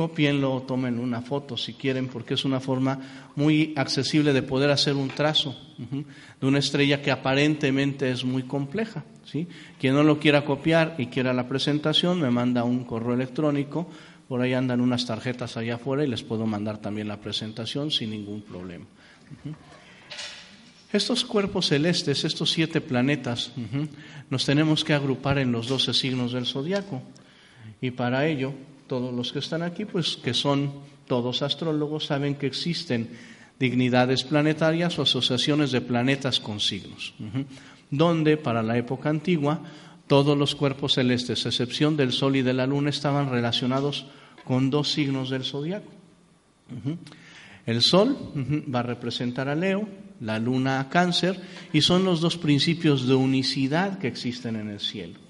Copienlo 0.00 0.62
tomen 0.62 0.98
una 0.98 1.20
foto 1.20 1.58
si 1.58 1.74
quieren 1.74 2.08
porque 2.08 2.32
es 2.32 2.46
una 2.46 2.58
forma 2.58 3.28
muy 3.36 3.74
accesible 3.76 4.32
de 4.32 4.40
poder 4.40 4.70
hacer 4.70 4.96
un 4.96 5.08
trazo 5.08 5.54
de 5.76 6.46
una 6.46 6.58
estrella 6.58 7.02
que 7.02 7.10
aparentemente 7.10 8.10
es 8.10 8.24
muy 8.24 8.44
compleja. 8.44 9.04
¿sí? 9.26 9.46
Quien 9.78 9.92
no 9.92 10.02
lo 10.02 10.18
quiera 10.18 10.46
copiar 10.46 10.94
y 10.96 11.08
quiera 11.08 11.34
la 11.34 11.46
presentación 11.46 12.18
me 12.18 12.30
manda 12.30 12.64
un 12.64 12.84
correo 12.84 13.12
electrónico. 13.12 13.90
Por 14.26 14.40
ahí 14.40 14.54
andan 14.54 14.80
unas 14.80 15.04
tarjetas 15.04 15.58
allá 15.58 15.74
afuera 15.74 16.02
y 16.02 16.08
les 16.08 16.22
puedo 16.22 16.46
mandar 16.46 16.78
también 16.78 17.06
la 17.06 17.20
presentación 17.20 17.90
sin 17.90 18.08
ningún 18.08 18.40
problema. 18.40 18.86
Estos 20.94 21.26
cuerpos 21.26 21.66
celestes, 21.66 22.24
estos 22.24 22.50
siete 22.50 22.80
planetas, 22.80 23.52
nos 24.30 24.46
tenemos 24.46 24.82
que 24.82 24.94
agrupar 24.94 25.36
en 25.36 25.52
los 25.52 25.68
doce 25.68 25.92
signos 25.92 26.32
del 26.32 26.46
zodiaco. 26.46 27.02
Y 27.82 27.90
para 27.90 28.26
ello, 28.26 28.54
todos 28.90 29.14
los 29.14 29.30
que 29.30 29.38
están 29.38 29.62
aquí, 29.62 29.84
pues 29.84 30.16
que 30.16 30.34
son 30.34 30.72
todos 31.06 31.42
astrólogos, 31.42 32.06
saben 32.06 32.34
que 32.34 32.48
existen 32.48 33.08
dignidades 33.56 34.24
planetarias 34.24 34.98
o 34.98 35.02
asociaciones 35.02 35.70
de 35.70 35.80
planetas 35.80 36.40
con 36.40 36.58
signos, 36.58 37.14
donde 37.88 38.36
para 38.36 38.64
la 38.64 38.76
época 38.76 39.08
antigua 39.08 39.62
todos 40.08 40.36
los 40.36 40.56
cuerpos 40.56 40.94
celestes, 40.94 41.46
a 41.46 41.50
excepción 41.50 41.96
del 41.96 42.10
Sol 42.10 42.34
y 42.34 42.42
de 42.42 42.52
la 42.52 42.66
Luna, 42.66 42.90
estaban 42.90 43.30
relacionados 43.30 44.06
con 44.42 44.70
dos 44.70 44.90
signos 44.90 45.30
del 45.30 45.44
zodiaco. 45.44 45.92
El 47.66 47.82
Sol 47.82 48.18
va 48.74 48.80
a 48.80 48.90
representar 48.90 49.48
a 49.48 49.54
Leo, 49.54 49.86
la 50.18 50.40
luna 50.40 50.80
a 50.80 50.88
cáncer, 50.88 51.40
y 51.72 51.82
son 51.82 52.04
los 52.04 52.20
dos 52.20 52.36
principios 52.36 53.06
de 53.06 53.14
unicidad 53.14 54.00
que 54.00 54.08
existen 54.08 54.56
en 54.56 54.68
el 54.68 54.80
cielo. 54.80 55.29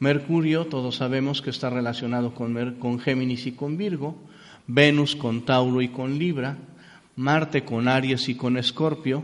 Mercurio, 0.00 0.66
todos 0.66 0.96
sabemos 0.96 1.42
que 1.42 1.50
está 1.50 1.68
relacionado 1.70 2.34
con, 2.34 2.76
con 2.76 2.98
Géminis 2.98 3.46
y 3.46 3.52
con 3.52 3.76
Virgo, 3.76 4.16
Venus 4.66 5.14
con 5.14 5.44
Tauro 5.44 5.82
y 5.82 5.88
con 5.88 6.18
Libra, 6.18 6.56
Marte 7.16 7.64
con 7.64 7.86
Aries 7.86 8.28
y 8.28 8.34
con 8.34 8.56
Escorpio. 8.56 9.22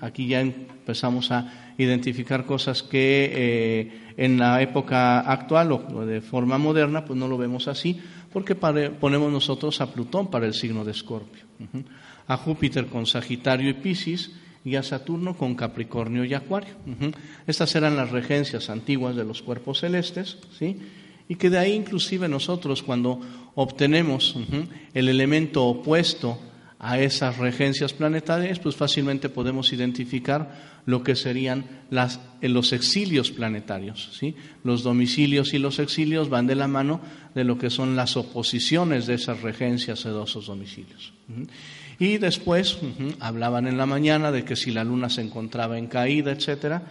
Aquí 0.00 0.26
ya 0.26 0.40
empezamos 0.40 1.30
a 1.32 1.74
identificar 1.76 2.46
cosas 2.46 2.82
que 2.82 3.30
eh, 3.34 4.12
en 4.16 4.38
la 4.38 4.62
época 4.62 5.20
actual 5.20 5.72
o 5.72 6.06
de 6.06 6.20
forma 6.22 6.56
moderna 6.56 7.04
pues 7.04 7.18
no 7.18 7.28
lo 7.28 7.36
vemos 7.36 7.68
así, 7.68 8.00
porque 8.32 8.54
ponemos 8.54 9.30
nosotros 9.30 9.80
a 9.80 9.92
Plutón 9.92 10.30
para 10.30 10.46
el 10.46 10.54
signo 10.54 10.84
de 10.84 10.92
Escorpio 10.92 11.44
a 12.28 12.36
Júpiter 12.36 12.86
con 12.86 13.06
Sagitario 13.06 13.70
y 13.70 13.74
Piscis 13.74 14.32
y 14.66 14.74
a 14.74 14.82
Saturno 14.82 15.36
con 15.36 15.54
Capricornio 15.54 16.24
y 16.24 16.34
Acuario. 16.34 16.74
Estas 17.46 17.76
eran 17.76 17.96
las 17.96 18.10
regencias 18.10 18.68
antiguas 18.68 19.14
de 19.14 19.24
los 19.24 19.40
cuerpos 19.40 19.78
celestes, 19.78 20.38
¿sí? 20.58 20.76
Y 21.28 21.36
que 21.36 21.50
de 21.50 21.58
ahí 21.58 21.72
inclusive 21.72 22.28
nosotros 22.28 22.82
cuando 22.82 23.20
obtenemos 23.54 24.36
el 24.92 25.08
elemento 25.08 25.64
opuesto 25.64 26.40
a 26.80 26.98
esas 26.98 27.38
regencias 27.38 27.92
planetarias, 27.92 28.58
pues 28.58 28.74
fácilmente 28.74 29.28
podemos 29.28 29.72
identificar 29.72 30.80
lo 30.84 31.02
que 31.04 31.14
serían 31.14 31.64
las, 31.90 32.20
los 32.42 32.72
exilios 32.72 33.30
planetarios. 33.30 34.10
¿sí? 34.18 34.34
Los 34.64 34.82
domicilios 34.82 35.54
y 35.54 35.58
los 35.58 35.78
exilios 35.78 36.28
van 36.28 36.48
de 36.48 36.56
la 36.56 36.66
mano 36.66 37.00
de 37.36 37.44
lo 37.44 37.56
que 37.56 37.70
son 37.70 37.94
las 37.94 38.16
oposiciones 38.16 39.06
de 39.06 39.14
esas 39.14 39.42
regencias 39.42 40.02
de 40.04 40.22
esos 40.22 40.46
domicilios. 40.46 41.12
Y 41.98 42.18
después 42.18 42.78
hablaban 43.20 43.66
en 43.66 43.78
la 43.78 43.86
mañana 43.86 44.30
de 44.30 44.44
que 44.44 44.56
si 44.56 44.70
la 44.70 44.84
luna 44.84 45.08
se 45.08 45.22
encontraba 45.22 45.78
en 45.78 45.86
caída, 45.86 46.32
etcétera, 46.32 46.82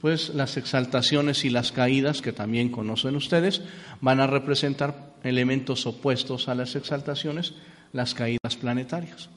pues 0.00 0.30
las 0.30 0.56
exaltaciones 0.56 1.44
y 1.44 1.50
las 1.50 1.72
caídas, 1.72 2.22
que 2.22 2.32
también 2.32 2.68
conocen 2.68 3.16
ustedes, 3.16 3.62
van 4.00 4.20
a 4.20 4.26
representar 4.26 5.12
elementos 5.24 5.86
opuestos 5.86 6.48
a 6.48 6.54
las 6.54 6.76
exaltaciones, 6.76 7.54
las 7.92 8.14
caídas 8.14 8.56
planetarias. 8.60 9.28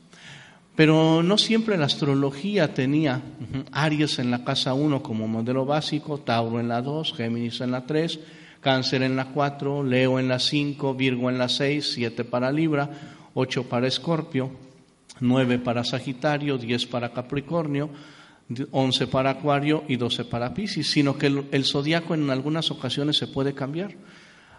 Pero 0.76 1.22
no 1.22 1.38
siempre 1.38 1.78
la 1.78 1.86
astrología 1.86 2.74
tenía 2.74 3.22
Aries 3.72 4.20
en 4.20 4.32
la 4.32 4.44
casa 4.44 4.74
1 4.74 5.04
como 5.04 5.28
modelo 5.28 5.66
básico, 5.66 6.20
Tauro 6.20 6.60
en 6.60 6.70
la 6.70 6.82
2, 6.82 7.14
Géminis 7.14 7.62
en 7.62 7.72
la 7.72 7.86
3, 7.86 8.20
Cáncer 8.62 9.04
en 9.04 9.16
la 9.16 9.26
4, 9.26 9.84
Leo 9.84 10.20
en 10.20 10.28
la 10.28 10.40
5, 10.40 10.94
Virgo 10.96 11.30
en 11.30 11.38
la 11.38 11.50
6, 11.50 11.94
7 11.94 12.24
para 12.24 12.52
Libra, 12.52 12.90
8 13.34 13.68
para 13.68 13.88
Escorpio, 13.88 14.52
9 15.22 15.60
para 15.60 15.86
Sagitario, 15.86 16.58
10 16.58 16.88
para 16.88 17.14
Capricornio, 17.14 17.90
11 18.72 19.08
para 19.08 19.30
Acuario 19.30 19.86
y 19.88 19.96
12 19.96 20.26
para 20.26 20.54
Piscis, 20.54 20.92
sino 20.92 21.18
que 21.18 21.28
el, 21.28 21.46
el 21.52 21.64
zodiaco 21.64 22.14
en 22.14 22.30
algunas 22.30 22.70
ocasiones 22.72 23.18
se 23.18 23.28
puede 23.28 23.54
cambiar. 23.54 23.96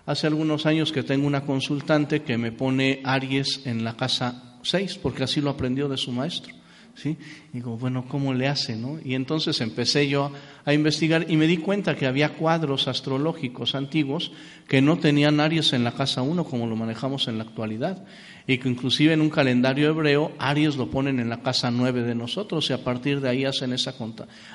Hace 0.06 0.26
algunos 0.26 0.64
años 0.66 0.90
que 0.90 1.02
tengo 1.02 1.26
una 1.26 1.42
consultante 1.42 2.22
que 2.22 2.38
me 2.38 2.50
pone 2.50 3.00
Aries 3.04 3.66
en 3.66 3.84
la 3.84 3.96
casa 3.96 4.58
6, 4.62 4.98
porque 5.02 5.24
así 5.24 5.40
lo 5.40 5.50
aprendió 5.50 5.88
de 5.88 5.96
su 5.96 6.10
maestro. 6.10 6.54
¿Sí? 6.94 7.16
Digo, 7.52 7.76
bueno, 7.76 8.04
¿cómo 8.08 8.34
le 8.34 8.48
hace? 8.48 8.76
No? 8.76 8.98
Y 9.04 9.14
entonces 9.14 9.60
empecé 9.60 10.08
yo 10.08 10.32
a 10.64 10.72
investigar 10.72 11.26
y 11.28 11.36
me 11.36 11.46
di 11.46 11.58
cuenta 11.58 11.96
que 11.96 12.06
había 12.06 12.30
cuadros 12.30 12.88
astrológicos 12.88 13.74
antiguos 13.74 14.32
que 14.68 14.82
no 14.82 14.98
tenían 14.98 15.40
Aries 15.40 15.72
en 15.72 15.84
la 15.84 15.92
casa 15.92 16.22
1 16.22 16.44
como 16.44 16.66
lo 16.66 16.76
manejamos 16.76 17.28
en 17.28 17.38
la 17.38 17.44
actualidad. 17.44 18.04
Y 18.46 18.58
que 18.58 18.68
inclusive 18.68 19.12
en 19.12 19.20
un 19.20 19.30
calendario 19.30 19.88
hebreo 19.88 20.32
Aries 20.38 20.76
lo 20.76 20.90
ponen 20.90 21.20
en 21.20 21.28
la 21.28 21.42
casa 21.42 21.70
9 21.70 22.02
de 22.02 22.14
nosotros 22.14 22.68
y 22.70 22.72
a 22.72 22.82
partir 22.82 23.20
de 23.20 23.28
ahí 23.28 23.44
hacen 23.44 23.72
esa, 23.72 23.94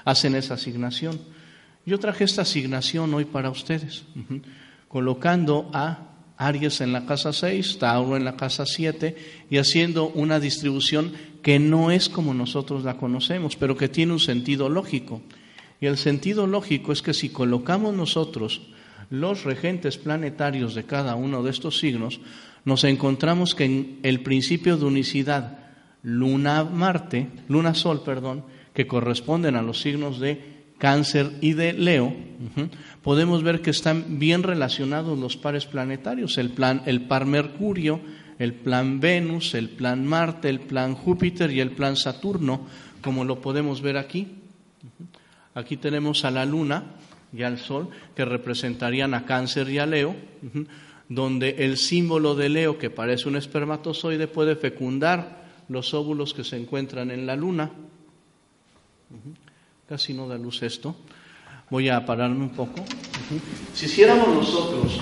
hacen 0.03 0.35
esa 0.35 0.55
asignación. 0.55 1.19
Yo 1.85 1.99
traje 1.99 2.25
esta 2.25 2.41
asignación 2.41 3.13
hoy 3.13 3.25
para 3.25 3.49
ustedes 3.49 4.03
colocando 4.87 5.69
a 5.73 6.07
Aries 6.37 6.81
en 6.81 6.93
la 6.93 7.05
casa 7.05 7.33
6, 7.33 7.79
Tauro 7.79 8.15
en 8.15 8.23
la 8.23 8.37
casa 8.37 8.65
7 8.65 9.15
y 9.49 9.57
haciendo 9.57 10.09
una 10.09 10.39
distribución 10.39 11.13
que 11.47 11.59
no 11.59 11.91
es 11.91 12.09
como 12.09 12.33
nosotros 12.33 12.83
la 12.83 12.97
conocemos, 12.97 13.55
pero 13.55 13.77
que 13.77 13.87
tiene 13.87 14.11
un 14.11 14.19
sentido 14.19 14.67
lógico. 14.67 15.21
Y 15.79 15.85
el 15.85 15.95
sentido 15.95 16.45
lógico 16.45 16.91
es 16.91 17.01
que 17.01 17.13
si 17.13 17.29
colocamos 17.29 17.95
nosotros 17.95 18.63
los 19.09 19.45
regentes 19.45 19.97
planetarios 19.97 20.75
de 20.75 20.83
cada 20.83 21.15
uno 21.15 21.43
de 21.43 21.51
estos 21.51 21.79
signos, 21.79 22.19
nos 22.65 22.83
encontramos 22.83 23.55
que 23.55 23.63
en 23.63 23.99
el 24.03 24.23
principio 24.23 24.75
de 24.75 24.87
unicidad 24.87 25.59
Luna-Marte, 26.03 27.29
Luna-Sol, 27.47 28.01
perdón, 28.03 28.43
que 28.73 28.85
corresponden 28.85 29.55
a 29.55 29.61
los 29.61 29.79
signos 29.79 30.19
de 30.19 30.73
Cáncer 30.77 31.31
y 31.39 31.53
de 31.53 31.71
Leo, 31.71 32.13
podemos 33.01 33.41
ver 33.41 33.61
que 33.61 33.69
están 33.69 34.19
bien 34.19 34.43
relacionados 34.43 35.17
los 35.17 35.37
pares 35.37 35.65
planetarios, 35.65 36.37
el, 36.37 36.49
plan, 36.49 36.81
el 36.85 37.03
par 37.03 37.25
Mercurio, 37.25 38.01
el 38.39 38.53
plan 38.53 38.99
Venus, 38.99 39.53
el 39.53 39.69
plan 39.69 40.05
Marte, 40.05 40.49
el 40.49 40.59
plan 40.59 40.95
Júpiter 40.95 41.51
y 41.51 41.59
el 41.59 41.71
plan 41.71 41.95
Saturno, 41.95 42.67
como 43.01 43.25
lo 43.25 43.41
podemos 43.41 43.81
ver 43.81 43.97
aquí. 43.97 44.27
Aquí 45.55 45.77
tenemos 45.77 46.23
a 46.23 46.31
la 46.31 46.45
Luna 46.45 46.83
y 47.33 47.43
al 47.43 47.57
Sol, 47.57 47.89
que 48.15 48.25
representarían 48.25 49.13
a 49.13 49.25
Cáncer 49.25 49.69
y 49.69 49.79
a 49.79 49.85
Leo, 49.85 50.15
donde 51.09 51.55
el 51.59 51.77
símbolo 51.77 52.35
de 52.35 52.49
Leo, 52.49 52.77
que 52.77 52.89
parece 52.89 53.27
un 53.27 53.35
espermatozoide, 53.35 54.27
puede 54.27 54.55
fecundar 54.55 55.45
los 55.69 55.93
óvulos 55.93 56.33
que 56.33 56.43
se 56.43 56.57
encuentran 56.57 57.11
en 57.11 57.25
la 57.25 57.35
Luna. 57.35 57.71
Casi 59.87 60.13
no 60.13 60.27
da 60.27 60.37
luz 60.37 60.63
esto. 60.63 60.95
Voy 61.69 61.89
a 61.89 62.05
pararme 62.05 62.43
un 62.43 62.49
poco. 62.49 62.83
Si 63.73 63.85
hiciéramos 63.85 64.27
nosotros 64.27 65.01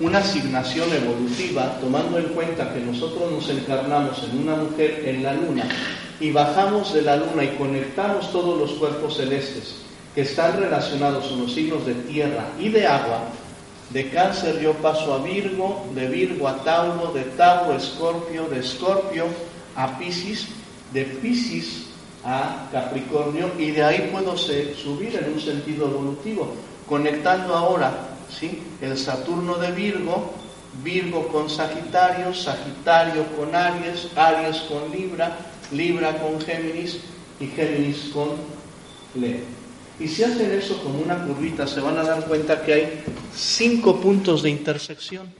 una 0.00 0.18
asignación 0.18 0.92
evolutiva, 0.92 1.78
tomando 1.80 2.18
en 2.18 2.26
cuenta 2.26 2.72
que 2.72 2.80
nosotros 2.80 3.30
nos 3.30 3.48
encarnamos 3.48 4.22
en 4.24 4.40
una 4.40 4.56
mujer 4.56 5.02
en 5.06 5.22
la 5.22 5.34
luna 5.34 5.68
y 6.18 6.32
bajamos 6.32 6.92
de 6.92 7.02
la 7.02 7.16
luna 7.16 7.44
y 7.44 7.56
conectamos 7.56 8.32
todos 8.32 8.58
los 8.58 8.72
cuerpos 8.72 9.16
celestes 9.16 9.76
que 10.14 10.22
están 10.22 10.58
relacionados 10.58 11.26
con 11.26 11.42
los 11.42 11.52
signos 11.52 11.86
de 11.86 11.94
tierra 11.94 12.44
y 12.58 12.70
de 12.70 12.86
agua, 12.86 13.20
de 13.90 14.10
cáncer 14.10 14.60
yo 14.60 14.72
paso 14.74 15.14
a 15.14 15.18
Virgo, 15.18 15.86
de 15.94 16.08
Virgo 16.08 16.48
a 16.48 16.56
Tauro, 16.64 17.12
de 17.12 17.22
Tauro 17.36 17.72
a 17.72 17.76
Escorpio, 17.76 18.46
de 18.48 18.60
Escorpio 18.60 19.26
a 19.76 19.96
Piscis, 19.98 20.48
de 20.92 21.04
Piscis 21.04 21.86
a 22.24 22.68
Capricornio 22.72 23.50
y 23.58 23.70
de 23.70 23.84
ahí 23.84 24.08
puedo 24.12 24.36
subir 24.36 25.20
en 25.20 25.34
un 25.34 25.40
sentido 25.40 25.86
evolutivo, 25.86 26.52
conectando 26.88 27.54
ahora 27.54 28.13
el 28.80 28.96
Saturno 28.96 29.56
de 29.56 29.72
Virgo, 29.72 30.34
Virgo 30.82 31.28
con 31.28 31.48
Sagitario, 31.48 32.34
Sagitario 32.34 33.24
con 33.36 33.54
Aries, 33.54 34.08
Aries 34.16 34.58
con 34.62 34.90
Libra, 34.90 35.36
Libra 35.72 36.18
con 36.18 36.40
Géminis 36.40 37.00
y 37.40 37.46
Géminis 37.46 38.10
con 38.12 38.30
Leo. 39.14 39.44
Y 40.00 40.08
si 40.08 40.24
hacen 40.24 40.50
eso 40.50 40.82
como 40.82 40.98
una 40.98 41.24
curvita, 41.24 41.66
se 41.66 41.80
van 41.80 41.96
a 41.98 42.02
dar 42.02 42.24
cuenta 42.24 42.62
que 42.62 42.72
hay 42.72 43.02
cinco 43.32 44.00
puntos 44.00 44.42
de 44.42 44.50
intersección. 44.50 45.32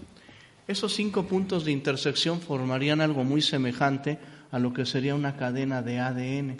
Esos 0.68 0.94
cinco 0.94 1.24
puntos 1.24 1.64
de 1.64 1.72
intersección 1.72 2.40
formarían 2.40 3.00
algo 3.00 3.24
muy 3.24 3.42
semejante 3.42 4.18
a 4.52 4.59
lo 4.59 4.72
que 4.72 4.87
sería 4.87 5.14
una 5.14 5.37
cadena 5.37 5.83
de 5.83 5.98
ADN 5.98 6.57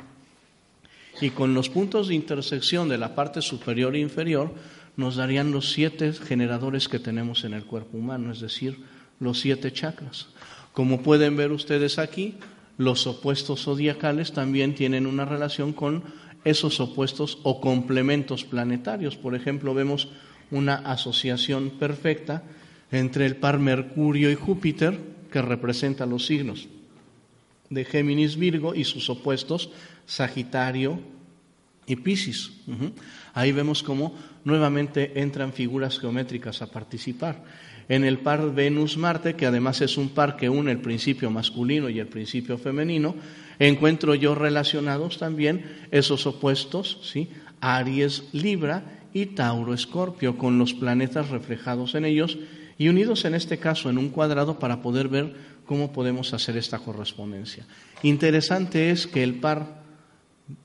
y 1.21 1.31
con 1.31 1.55
los 1.55 1.69
puntos 1.69 2.09
de 2.09 2.15
intersección 2.15 2.89
de 2.89 2.99
la 2.99 3.15
parte 3.15 3.41
superior 3.41 3.95
e 3.95 4.01
inferior 4.01 4.53
nos 4.97 5.17
darían 5.17 5.51
los 5.51 5.73
siete 5.73 6.13
generadores 6.13 6.89
que 6.89 6.99
tenemos 6.99 7.45
en 7.45 7.55
el 7.55 7.65
cuerpo 7.65 7.99
humano, 7.99 8.33
es 8.33 8.41
decir, 8.41 8.79
los 9.21 9.41
siete 9.41 9.73
chakras. 9.73 10.29
Como 10.73 11.03
pueden 11.03 11.37
ver 11.37 11.53
ustedes 11.53 11.99
aquí, 11.99 12.35
los 12.79 13.07
opuestos 13.07 13.63
zodiacales 13.63 14.33
también 14.33 14.75
tienen 14.75 15.07
una 15.07 15.25
relación 15.25 15.73
con 15.73 16.03
esos 16.45 16.81
opuestos 16.81 17.39
o 17.43 17.61
complementos 17.61 18.45
planetarios. 18.45 19.17
Por 19.17 19.35
ejemplo, 19.35 19.75
vemos 19.75 20.09
una 20.51 20.75
asociación 20.75 21.71
perfecta 21.71 22.43
entre 22.91 23.27
el 23.27 23.37
par 23.37 23.59
Mercurio 23.59 24.31
y 24.31 24.35
Júpiter, 24.35 24.99
que 25.31 25.43
representa 25.43 26.07
los 26.07 26.27
signos 26.27 26.69
de 27.71 27.85
Géminis 27.85 28.37
Virgo 28.37 28.75
y 28.75 28.85
sus 28.85 29.11
opuestos 29.11 29.71
Sagitario 30.07 31.01
y 31.87 31.97
Piscis. 31.97 32.53
Ahí 33.35 33.53
vemos 33.53 33.83
cómo 33.83 34.15
nuevamente 34.45 35.21
entran 35.21 35.53
figuras 35.53 35.99
geométricas 35.99 36.63
a 36.63 36.71
participar. 36.71 37.45
En 37.89 38.05
el 38.05 38.19
par 38.19 38.55
Venus-Marte, 38.55 39.35
que 39.35 39.45
además 39.45 39.81
es 39.83 39.99
un 39.99 40.11
par 40.11 40.37
que 40.37 40.49
une 40.49 40.71
el 40.71 40.81
principio 40.81 41.31
masculino 41.31 41.91
y 41.91 41.99
el 41.99 42.07
principio 42.07 42.57
femenino, 42.57 43.15
encuentro 43.59 44.15
yo 44.15 44.35
relacionados 44.35 45.19
también 45.19 45.65
esos 45.91 46.27
opuestos, 46.27 47.01
¿sí? 47.03 47.29
Aries-Libra 47.61 48.85
y 49.13 49.27
Tauro-Escorpio, 49.27 50.39
con 50.39 50.59
los 50.59 50.73
planetas 50.73 51.29
reflejados 51.29 51.95
en 51.95 52.05
ellos 52.05 52.39
y 52.79 52.89
unidos 52.89 53.25
en 53.25 53.35
este 53.35 53.59
caso 53.59 53.91
en 53.91 53.99
un 53.99 54.11
cuadrado 54.11 54.59
para 54.59 54.81
poder 54.81 55.09
ver 55.09 55.35
cómo 55.67 55.93
podemos 55.93 56.35
hacer 56.35 56.57
esta 56.57 56.79
correspondencia. 56.79 57.67
Interesante 58.03 58.91
es 58.91 59.07
que 59.07 59.23
el 59.23 59.35
par 59.35 59.84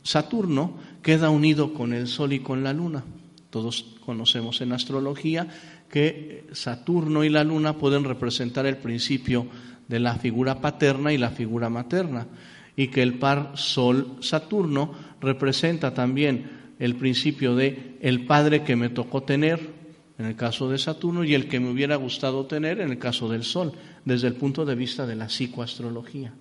Saturno 0.03 0.77
queda 1.01 1.29
unido 1.29 1.73
con 1.73 1.93
el 1.93 2.07
Sol 2.07 2.33
y 2.33 2.39
con 2.39 2.63
la 2.63 2.73
Luna. 2.73 3.03
Todos 3.49 3.95
conocemos 4.05 4.61
en 4.61 4.73
astrología 4.73 5.47
que 5.89 6.45
Saturno 6.51 7.23
y 7.23 7.29
la 7.29 7.43
Luna 7.43 7.77
pueden 7.77 8.03
representar 8.03 8.65
el 8.65 8.77
principio 8.77 9.47
de 9.87 9.99
la 9.99 10.15
figura 10.15 10.61
paterna 10.61 11.11
y 11.11 11.17
la 11.17 11.31
figura 11.31 11.69
materna, 11.69 12.27
y 12.75 12.87
que 12.87 13.01
el 13.01 13.15
par 13.15 13.53
Sol-Saturno 13.55 14.93
representa 15.19 15.93
también 15.93 16.75
el 16.77 16.95
principio 16.95 17.55
de 17.55 17.97
el 18.01 18.25
padre 18.25 18.63
que 18.63 18.75
me 18.75 18.89
tocó 18.89 19.23
tener, 19.23 19.73
en 20.19 20.25
el 20.25 20.35
caso 20.35 20.69
de 20.69 20.77
Saturno, 20.77 21.23
y 21.23 21.33
el 21.33 21.47
que 21.47 21.59
me 21.59 21.71
hubiera 21.71 21.95
gustado 21.95 22.45
tener 22.45 22.81
en 22.81 22.91
el 22.91 22.99
caso 22.99 23.27
del 23.27 23.43
Sol, 23.43 23.73
desde 24.05 24.27
el 24.27 24.35
punto 24.35 24.63
de 24.63 24.75
vista 24.75 25.07
de 25.07 25.15
la 25.15 25.27
psicoastrología. 25.27 26.33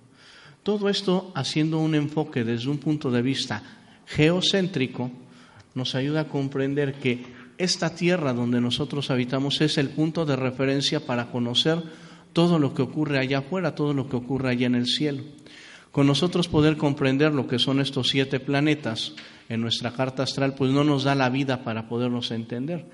Todo 0.63 0.89
esto 0.89 1.31
haciendo 1.35 1.79
un 1.79 1.95
enfoque 1.95 2.43
desde 2.43 2.69
un 2.69 2.77
punto 2.77 3.11
de 3.11 3.21
vista 3.21 3.63
geocéntrico 4.05 5.11
nos 5.75 5.95
ayuda 5.95 6.21
a 6.21 6.27
comprender 6.27 6.95
que 6.95 7.23
esta 7.57 7.93
tierra 7.95 8.33
donde 8.33 8.61
nosotros 8.61 9.11
habitamos 9.11 9.61
es 9.61 9.77
el 9.77 9.89
punto 9.89 10.25
de 10.25 10.35
referencia 10.35 11.05
para 11.05 11.31
conocer 11.31 11.83
todo 12.33 12.59
lo 12.59 12.73
que 12.73 12.81
ocurre 12.81 13.19
allá 13.19 13.39
afuera, 13.39 13.75
todo 13.75 13.93
lo 13.93 14.07
que 14.09 14.15
ocurre 14.15 14.49
allá 14.49 14.67
en 14.67 14.75
el 14.75 14.85
cielo. 14.85 15.23
Con 15.91 16.07
nosotros 16.07 16.47
poder 16.47 16.77
comprender 16.77 17.33
lo 17.33 17.47
que 17.47 17.59
son 17.59 17.79
estos 17.79 18.09
siete 18.09 18.39
planetas 18.39 19.13
en 19.49 19.61
nuestra 19.61 19.91
carta 19.91 20.23
astral, 20.23 20.53
pues 20.53 20.71
no 20.71 20.83
nos 20.83 21.03
da 21.03 21.15
la 21.15 21.29
vida 21.29 21.63
para 21.63 21.89
podernos 21.89 22.31
entender. 22.31 22.85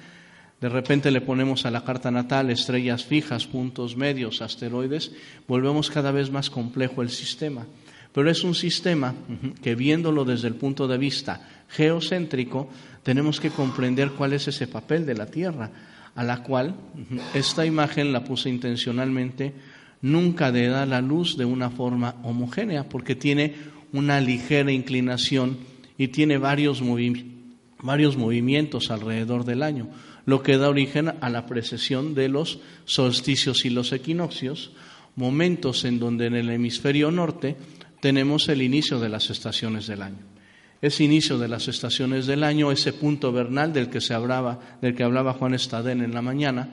De 0.62 0.70
repente 0.70 1.12
le 1.12 1.22
ponemos 1.22 1.66
a 1.66 1.72
la 1.72 1.84
carta 1.84 2.12
natal 2.12 2.50
estrellas 2.50 3.04
fijas, 3.04 3.46
puntos 3.46 3.98
medios, 3.98 4.42
asteroides, 4.42 5.12
volvemos 5.48 5.92
cada 5.92 6.12
vez 6.12 6.32
más 6.32 6.50
complejo 6.50 7.02
el 7.02 7.10
sistema. 7.10 7.66
Pero 8.14 8.30
es 8.30 8.46
un 8.46 8.56
sistema 8.56 9.14
que 9.62 9.76
viéndolo 9.76 10.24
desde 10.24 10.48
el 10.48 10.56
punto 10.56 10.88
de 10.88 10.98
vista 10.98 11.66
geocéntrico, 11.68 12.70
tenemos 13.04 13.42
que 13.42 13.50
comprender 13.50 14.12
cuál 14.12 14.32
es 14.32 14.48
ese 14.48 14.68
papel 14.68 15.06
de 15.06 15.16
la 15.16 15.26
Tierra, 15.26 15.70
a 16.16 16.24
la 16.24 16.42
cual 16.42 16.76
esta 17.34 17.66
imagen 17.66 18.14
la 18.14 18.24
puse 18.24 18.50
intencionalmente, 18.50 19.54
nunca 20.02 20.54
de 20.54 20.70
da 20.70 20.86
la 20.86 21.02
luz 21.02 21.36
de 21.36 21.44
una 21.44 21.70
forma 21.70 22.16
homogénea, 22.24 22.88
porque 22.88 23.16
tiene 23.16 23.54
una 23.92 24.22
ligera 24.22 24.72
inclinación 24.72 25.58
y 25.98 26.08
tiene 26.08 26.38
varios, 26.38 26.82
varios 27.84 28.16
movimientos 28.16 28.92
alrededor 28.92 29.44
del 29.44 29.62
año 29.62 29.90
lo 30.26 30.42
que 30.42 30.58
da 30.58 30.70
origen 30.70 31.14
a 31.22 31.30
la 31.30 31.46
precesión 31.46 32.16
de 32.16 32.30
los 32.30 32.60
solsticios 32.86 33.66
y 33.66 33.70
los 33.70 33.92
equinoccios, 33.92 34.72
momentos 35.16 35.86
en 35.86 36.00
donde 36.00 36.28
en 36.28 36.36
el 36.36 36.50
hemisferio 36.50 37.12
norte 37.12 37.56
tenemos 38.02 38.50
el 38.50 38.62
inicio 38.62 39.00
de 39.00 39.10
las 39.10 39.30
estaciones 39.30 39.88
del 39.88 40.02
año. 40.02 40.20
Ese 40.82 41.04
inicio 41.04 41.38
de 41.38 41.48
las 41.48 41.68
estaciones 41.68 42.28
del 42.28 42.44
año, 42.44 42.72
ese 42.72 42.94
punto 42.94 43.32
vernal 43.32 43.74
del 43.74 43.90
que 43.90 44.02
se 44.02 44.14
hablaba, 44.14 44.60
del 44.82 44.94
que 44.94 45.04
hablaba 45.04 45.34
Juan 45.34 45.54
Estadén 45.54 46.02
en 46.02 46.14
la 46.14 46.22
mañana, 46.22 46.70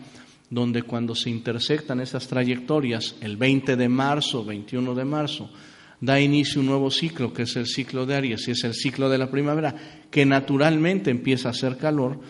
donde 0.51 0.83
cuando 0.83 1.15
se 1.15 1.31
intersectan 1.31 2.01
esas 2.01 2.27
trayectorias, 2.29 3.15
el 3.23 3.37
20 3.39 3.77
de 3.77 3.89
marzo, 3.89 4.45
21 4.45 4.95
de 4.95 5.05
marzo, 5.05 5.51
da 5.99 6.21
inicio 6.21 6.61
un 6.61 6.67
nuevo 6.67 6.91
ciclo, 6.91 7.33
que 7.33 7.45
es 7.45 7.57
el 7.57 7.67
ciclo 7.67 8.05
de 8.05 8.17
Aries, 8.17 8.49
y 8.49 8.51
es 8.51 8.65
el 8.65 8.75
ciclo 8.75 9.09
de 9.09 9.19
la 9.19 9.31
primavera, 9.31 9.75
que 10.11 10.27
naturalmente 10.27 11.11
empieza 11.11 11.49
a 11.49 11.53
hacer 11.53 11.79
calor, 11.79 12.21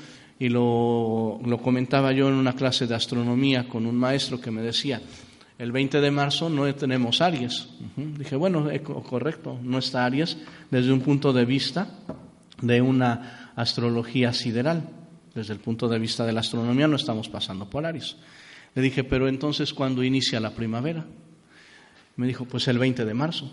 y 0.42 0.48
lo, 0.48 1.38
lo 1.44 1.58
comentaba 1.58 2.10
yo 2.10 2.26
en 2.26 2.34
una 2.34 2.54
clase 2.54 2.88
de 2.88 2.96
astronomía 2.96 3.68
con 3.68 3.86
un 3.86 3.94
maestro 3.94 4.40
que 4.40 4.50
me 4.50 4.60
decía, 4.60 5.00
el 5.56 5.70
20 5.70 6.00
de 6.00 6.10
marzo 6.10 6.50
no 6.50 6.74
tenemos 6.74 7.20
Aries. 7.20 7.68
Dije, 7.94 8.34
bueno, 8.34 8.68
correcto, 9.08 9.56
no 9.62 9.78
está 9.78 10.04
Aries 10.04 10.36
desde 10.68 10.92
un 10.92 11.00
punto 11.00 11.32
de 11.32 11.44
vista 11.44 11.86
de 12.60 12.82
una 12.82 13.52
astrología 13.54 14.32
sideral. 14.32 14.88
Desde 15.32 15.52
el 15.52 15.60
punto 15.60 15.88
de 15.88 16.00
vista 16.00 16.26
de 16.26 16.32
la 16.32 16.40
astronomía 16.40 16.88
no 16.88 16.96
estamos 16.96 17.28
pasando 17.28 17.70
por 17.70 17.86
Aries. 17.86 18.16
Le 18.74 18.82
dije, 18.82 19.04
pero 19.04 19.28
entonces, 19.28 19.72
¿cuándo 19.72 20.02
inicia 20.02 20.40
la 20.40 20.50
primavera? 20.50 21.06
Me 22.16 22.26
dijo, 22.26 22.46
pues 22.46 22.66
el 22.66 22.80
20 22.80 23.04
de 23.04 23.14
marzo. 23.14 23.48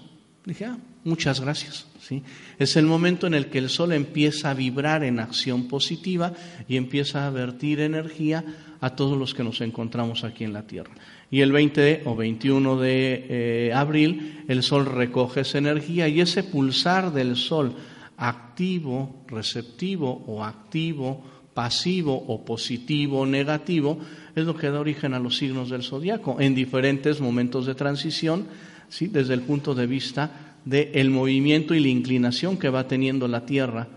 Dije, 0.45 0.65
ah, 0.65 0.77
muchas 1.03 1.39
gracias. 1.39 1.87
¿Sí? 1.99 2.23
Es 2.57 2.75
el 2.75 2.85
momento 2.85 3.27
en 3.27 3.33
el 3.33 3.47
que 3.47 3.59
el 3.59 3.69
Sol 3.69 3.91
empieza 3.91 4.51
a 4.51 4.53
vibrar 4.53 5.03
en 5.03 5.19
acción 5.19 5.67
positiva 5.67 6.33
y 6.67 6.77
empieza 6.77 7.27
a 7.27 7.29
vertir 7.29 7.81
energía 7.81 8.43
a 8.81 8.95
todos 8.95 9.17
los 9.17 9.33
que 9.33 9.43
nos 9.43 9.61
encontramos 9.61 10.23
aquí 10.23 10.45
en 10.45 10.53
la 10.53 10.63
Tierra. 10.63 10.91
Y 11.29 11.41
el 11.41 11.51
20 11.51 12.03
o 12.05 12.15
21 12.15 12.77
de 12.77 13.25
eh, 13.29 13.73
abril 13.73 14.43
el 14.47 14.63
Sol 14.63 14.85
recoge 14.85 15.41
esa 15.41 15.57
energía 15.57 16.07
y 16.07 16.21
ese 16.21 16.43
pulsar 16.43 17.13
del 17.13 17.35
Sol 17.35 17.75
activo, 18.17 19.23
receptivo 19.27 20.23
o 20.27 20.43
activo, 20.43 21.23
pasivo 21.53 22.15
o 22.15 22.45
positivo 22.45 23.21
o 23.21 23.25
negativo, 23.25 23.99
es 24.35 24.45
lo 24.45 24.55
que 24.55 24.69
da 24.69 24.79
origen 24.79 25.13
a 25.13 25.19
los 25.19 25.37
signos 25.37 25.69
del 25.69 25.83
zodiaco 25.83 26.39
en 26.39 26.55
diferentes 26.55 27.19
momentos 27.19 27.65
de 27.65 27.75
transición, 27.75 28.47
¿sí? 28.89 29.07
desde 29.07 29.33
el 29.33 29.41
punto 29.41 29.73
de 29.73 29.87
vista 29.87 30.55
del 30.65 31.09
movimiento 31.09 31.73
y 31.73 31.79
la 31.79 31.87
inclinación 31.87 32.57
que 32.57 32.69
va 32.69 32.87
teniendo 32.87 33.27
la 33.27 33.45
Tierra 33.45 33.87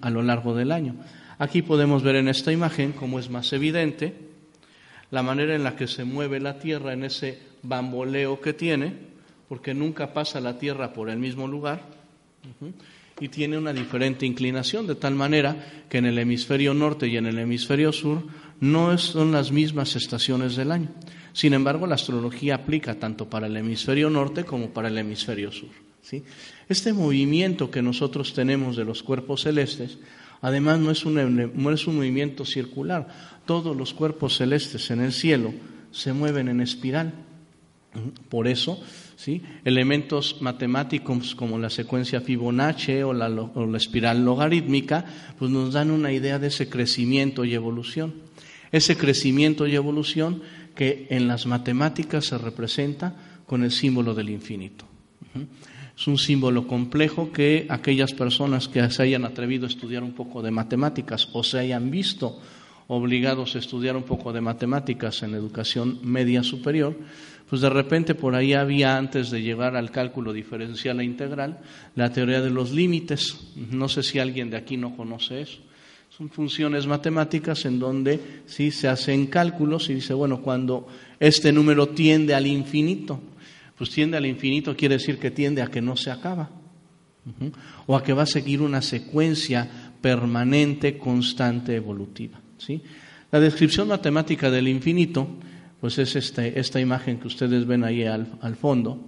a 0.00 0.10
lo 0.10 0.22
largo 0.22 0.54
del 0.54 0.72
año. 0.72 0.94
Aquí 1.38 1.62
podemos 1.62 2.02
ver 2.02 2.16
en 2.16 2.28
esta 2.28 2.52
imagen, 2.52 2.92
como 2.92 3.18
es 3.18 3.30
más 3.30 3.52
evidente, 3.52 4.14
la 5.10 5.22
manera 5.22 5.54
en 5.54 5.64
la 5.64 5.76
que 5.76 5.86
se 5.86 6.04
mueve 6.04 6.38
la 6.40 6.58
Tierra 6.58 6.92
en 6.92 7.04
ese 7.04 7.38
bamboleo 7.62 8.40
que 8.40 8.52
tiene, 8.52 8.92
porque 9.48 9.74
nunca 9.74 10.12
pasa 10.12 10.40
la 10.40 10.58
Tierra 10.58 10.92
por 10.92 11.08
el 11.08 11.18
mismo 11.18 11.48
lugar 11.48 11.82
y 13.20 13.28
tiene 13.28 13.58
una 13.58 13.72
diferente 13.72 14.26
inclinación, 14.26 14.86
de 14.86 14.94
tal 14.94 15.14
manera 15.14 15.84
que 15.88 15.98
en 15.98 16.06
el 16.06 16.18
hemisferio 16.18 16.74
norte 16.74 17.06
y 17.06 17.16
en 17.16 17.26
el 17.26 17.38
hemisferio 17.38 17.92
sur 17.92 18.22
no 18.60 18.96
son 18.98 19.32
las 19.32 19.52
mismas 19.52 19.94
estaciones 19.96 20.56
del 20.56 20.72
año. 20.72 20.88
Sin 21.32 21.54
embargo, 21.54 21.86
la 21.86 21.94
astrología 21.94 22.56
aplica 22.56 22.98
tanto 22.98 23.28
para 23.28 23.46
el 23.46 23.56
hemisferio 23.56 24.10
norte 24.10 24.44
como 24.44 24.70
para 24.70 24.88
el 24.88 24.98
hemisferio 24.98 25.52
sur. 25.52 25.70
¿sí? 26.02 26.22
Este 26.68 26.92
movimiento 26.92 27.70
que 27.70 27.82
nosotros 27.82 28.32
tenemos 28.34 28.76
de 28.76 28.84
los 28.84 29.02
cuerpos 29.02 29.42
celestes, 29.42 29.98
además 30.40 30.78
no 30.78 30.90
es, 30.90 31.04
un, 31.04 31.52
no 31.54 31.70
es 31.70 31.86
un 31.86 31.96
movimiento 31.96 32.44
circular. 32.44 33.08
Todos 33.46 33.76
los 33.76 33.94
cuerpos 33.94 34.36
celestes 34.36 34.90
en 34.90 35.00
el 35.00 35.12
cielo 35.12 35.52
se 35.90 36.12
mueven 36.12 36.48
en 36.48 36.60
espiral. 36.60 37.12
Por 38.28 38.46
eso 38.46 38.80
¿sí? 39.20 39.42
Elementos 39.64 40.38
matemáticos 40.40 41.34
como 41.34 41.58
la 41.58 41.68
secuencia 41.68 42.22
Fibonacci 42.22 43.02
o 43.02 43.12
la, 43.12 43.28
espiral 43.76 44.24
logarítmica, 44.24 45.04
pues 45.38 45.50
nos 45.50 45.74
dan 45.74 45.90
una 45.90 46.10
idea 46.10 46.38
de 46.38 46.48
ese 46.48 46.70
crecimiento 46.70 47.44
y 47.44 47.54
evolución. 47.54 48.14
Ese 48.72 48.96
crecimiento 48.96 49.66
y 49.66 49.74
evolución 49.74 50.42
que 50.74 51.06
en 51.10 51.28
las 51.28 51.46
matemáticas 51.46 52.26
se 52.26 52.38
representa 52.38 53.14
con 53.46 53.64
el 53.64 53.70
símbolo 53.70 54.14
del 54.14 54.30
infinito. 54.30 54.84
Es 55.96 56.06
un 56.06 56.18
símbolo 56.18 56.66
complejo 56.66 57.30
que 57.30 57.66
aquellas 57.68 58.14
personas 58.14 58.68
que 58.68 58.88
se 58.90 59.02
hayan 59.02 59.24
atrevido 59.24 59.66
a 59.66 59.68
estudiar 59.68 60.02
un 60.02 60.12
poco 60.12 60.40
de 60.40 60.50
matemáticas 60.50 61.28
o 61.32 61.44
se 61.44 61.58
hayan 61.58 61.90
visto 61.90 62.40
obligados 62.88 63.54
a 63.54 63.58
estudiar 63.58 63.96
un 63.96 64.02
poco 64.02 64.32
de 64.32 64.40
matemáticas 64.40 65.22
en 65.22 65.34
educación 65.34 66.00
media 66.02 66.42
superior, 66.42 66.96
pues 67.48 67.62
de 67.62 67.70
repente 67.70 68.14
por 68.14 68.34
ahí 68.34 68.54
había, 68.54 68.96
antes 68.96 69.30
de 69.30 69.42
llegar 69.42 69.76
al 69.76 69.90
cálculo 69.90 70.32
diferencial 70.32 71.00
e 71.00 71.04
integral, 71.04 71.58
la 71.94 72.12
teoría 72.12 72.40
de 72.40 72.50
los 72.50 72.72
límites. 72.72 73.52
No 73.56 73.88
sé 73.88 74.02
si 74.02 74.18
alguien 74.18 74.50
de 74.50 74.56
aquí 74.56 74.76
no 74.76 74.96
conoce 74.96 75.42
eso. 75.42 75.58
Son 76.20 76.28
funciones 76.28 76.86
matemáticas 76.86 77.64
en 77.64 77.78
donde 77.78 78.42
sí 78.44 78.70
se 78.70 78.88
hacen 78.88 79.28
cálculos 79.28 79.88
y 79.88 79.94
dice, 79.94 80.12
bueno, 80.12 80.42
cuando 80.42 80.86
este 81.18 81.50
número 81.50 81.88
tiende 81.88 82.34
al 82.34 82.46
infinito, 82.46 83.18
pues 83.74 83.88
tiende 83.88 84.18
al 84.18 84.26
infinito 84.26 84.76
quiere 84.76 84.98
decir 84.98 85.18
que 85.18 85.30
tiende 85.30 85.62
a 85.62 85.68
que 85.68 85.80
no 85.80 85.96
se 85.96 86.10
acaba. 86.10 86.50
O 87.86 87.96
a 87.96 88.02
que 88.02 88.12
va 88.12 88.24
a 88.24 88.26
seguir 88.26 88.60
una 88.60 88.82
secuencia 88.82 89.66
permanente, 90.02 90.98
constante, 90.98 91.74
evolutiva. 91.74 92.38
¿sí? 92.58 92.82
La 93.32 93.40
descripción 93.40 93.88
matemática 93.88 94.50
del 94.50 94.68
infinito 94.68 95.26
pues 95.80 95.96
es 95.96 96.16
este, 96.16 96.60
esta 96.60 96.78
imagen 96.78 97.18
que 97.18 97.28
ustedes 97.28 97.66
ven 97.66 97.82
ahí 97.82 98.04
al, 98.04 98.56
fondo, 98.60 99.06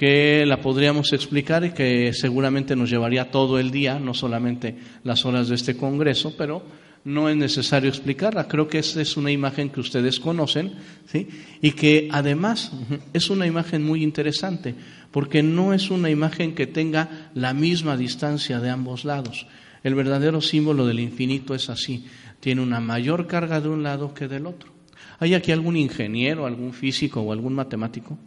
que 0.00 0.46
la 0.46 0.62
podríamos 0.62 1.12
explicar 1.12 1.62
y 1.62 1.72
que 1.72 2.14
seguramente 2.14 2.74
nos 2.74 2.88
llevaría 2.88 3.30
todo 3.30 3.58
el 3.58 3.70
día, 3.70 3.98
no 3.98 4.14
solamente 4.14 4.74
las 5.04 5.26
horas 5.26 5.50
de 5.50 5.56
este 5.56 5.76
congreso, 5.76 6.34
pero 6.38 6.62
no 7.04 7.28
es 7.28 7.36
necesario 7.36 7.90
explicarla. 7.90 8.48
Creo 8.48 8.66
que 8.66 8.78
esta 8.78 9.02
es 9.02 9.18
una 9.18 9.30
imagen 9.30 9.68
que 9.68 9.80
ustedes 9.80 10.18
conocen 10.18 10.72
¿sí? 11.04 11.28
y 11.60 11.72
que 11.72 12.08
además 12.12 12.72
es 13.12 13.28
una 13.28 13.46
imagen 13.46 13.84
muy 13.84 14.02
interesante, 14.02 14.74
porque 15.10 15.42
no 15.42 15.74
es 15.74 15.90
una 15.90 16.08
imagen 16.08 16.54
que 16.54 16.66
tenga 16.66 17.30
la 17.34 17.52
misma 17.52 17.98
distancia 17.98 18.58
de 18.58 18.70
ambos 18.70 19.04
lados. 19.04 19.46
El 19.84 19.96
verdadero 19.96 20.40
símbolo 20.40 20.86
del 20.86 21.00
infinito 21.00 21.54
es 21.54 21.68
así, 21.68 22.06
tiene 22.40 22.62
una 22.62 22.80
mayor 22.80 23.26
carga 23.26 23.60
de 23.60 23.68
un 23.68 23.82
lado 23.82 24.14
que 24.14 24.28
del 24.28 24.46
otro. 24.46 24.72
¿Hay 25.18 25.34
aquí 25.34 25.52
algún 25.52 25.76
ingeniero, 25.76 26.46
algún 26.46 26.72
físico 26.72 27.20
o 27.20 27.34
algún 27.34 27.52
matemático? 27.52 28.18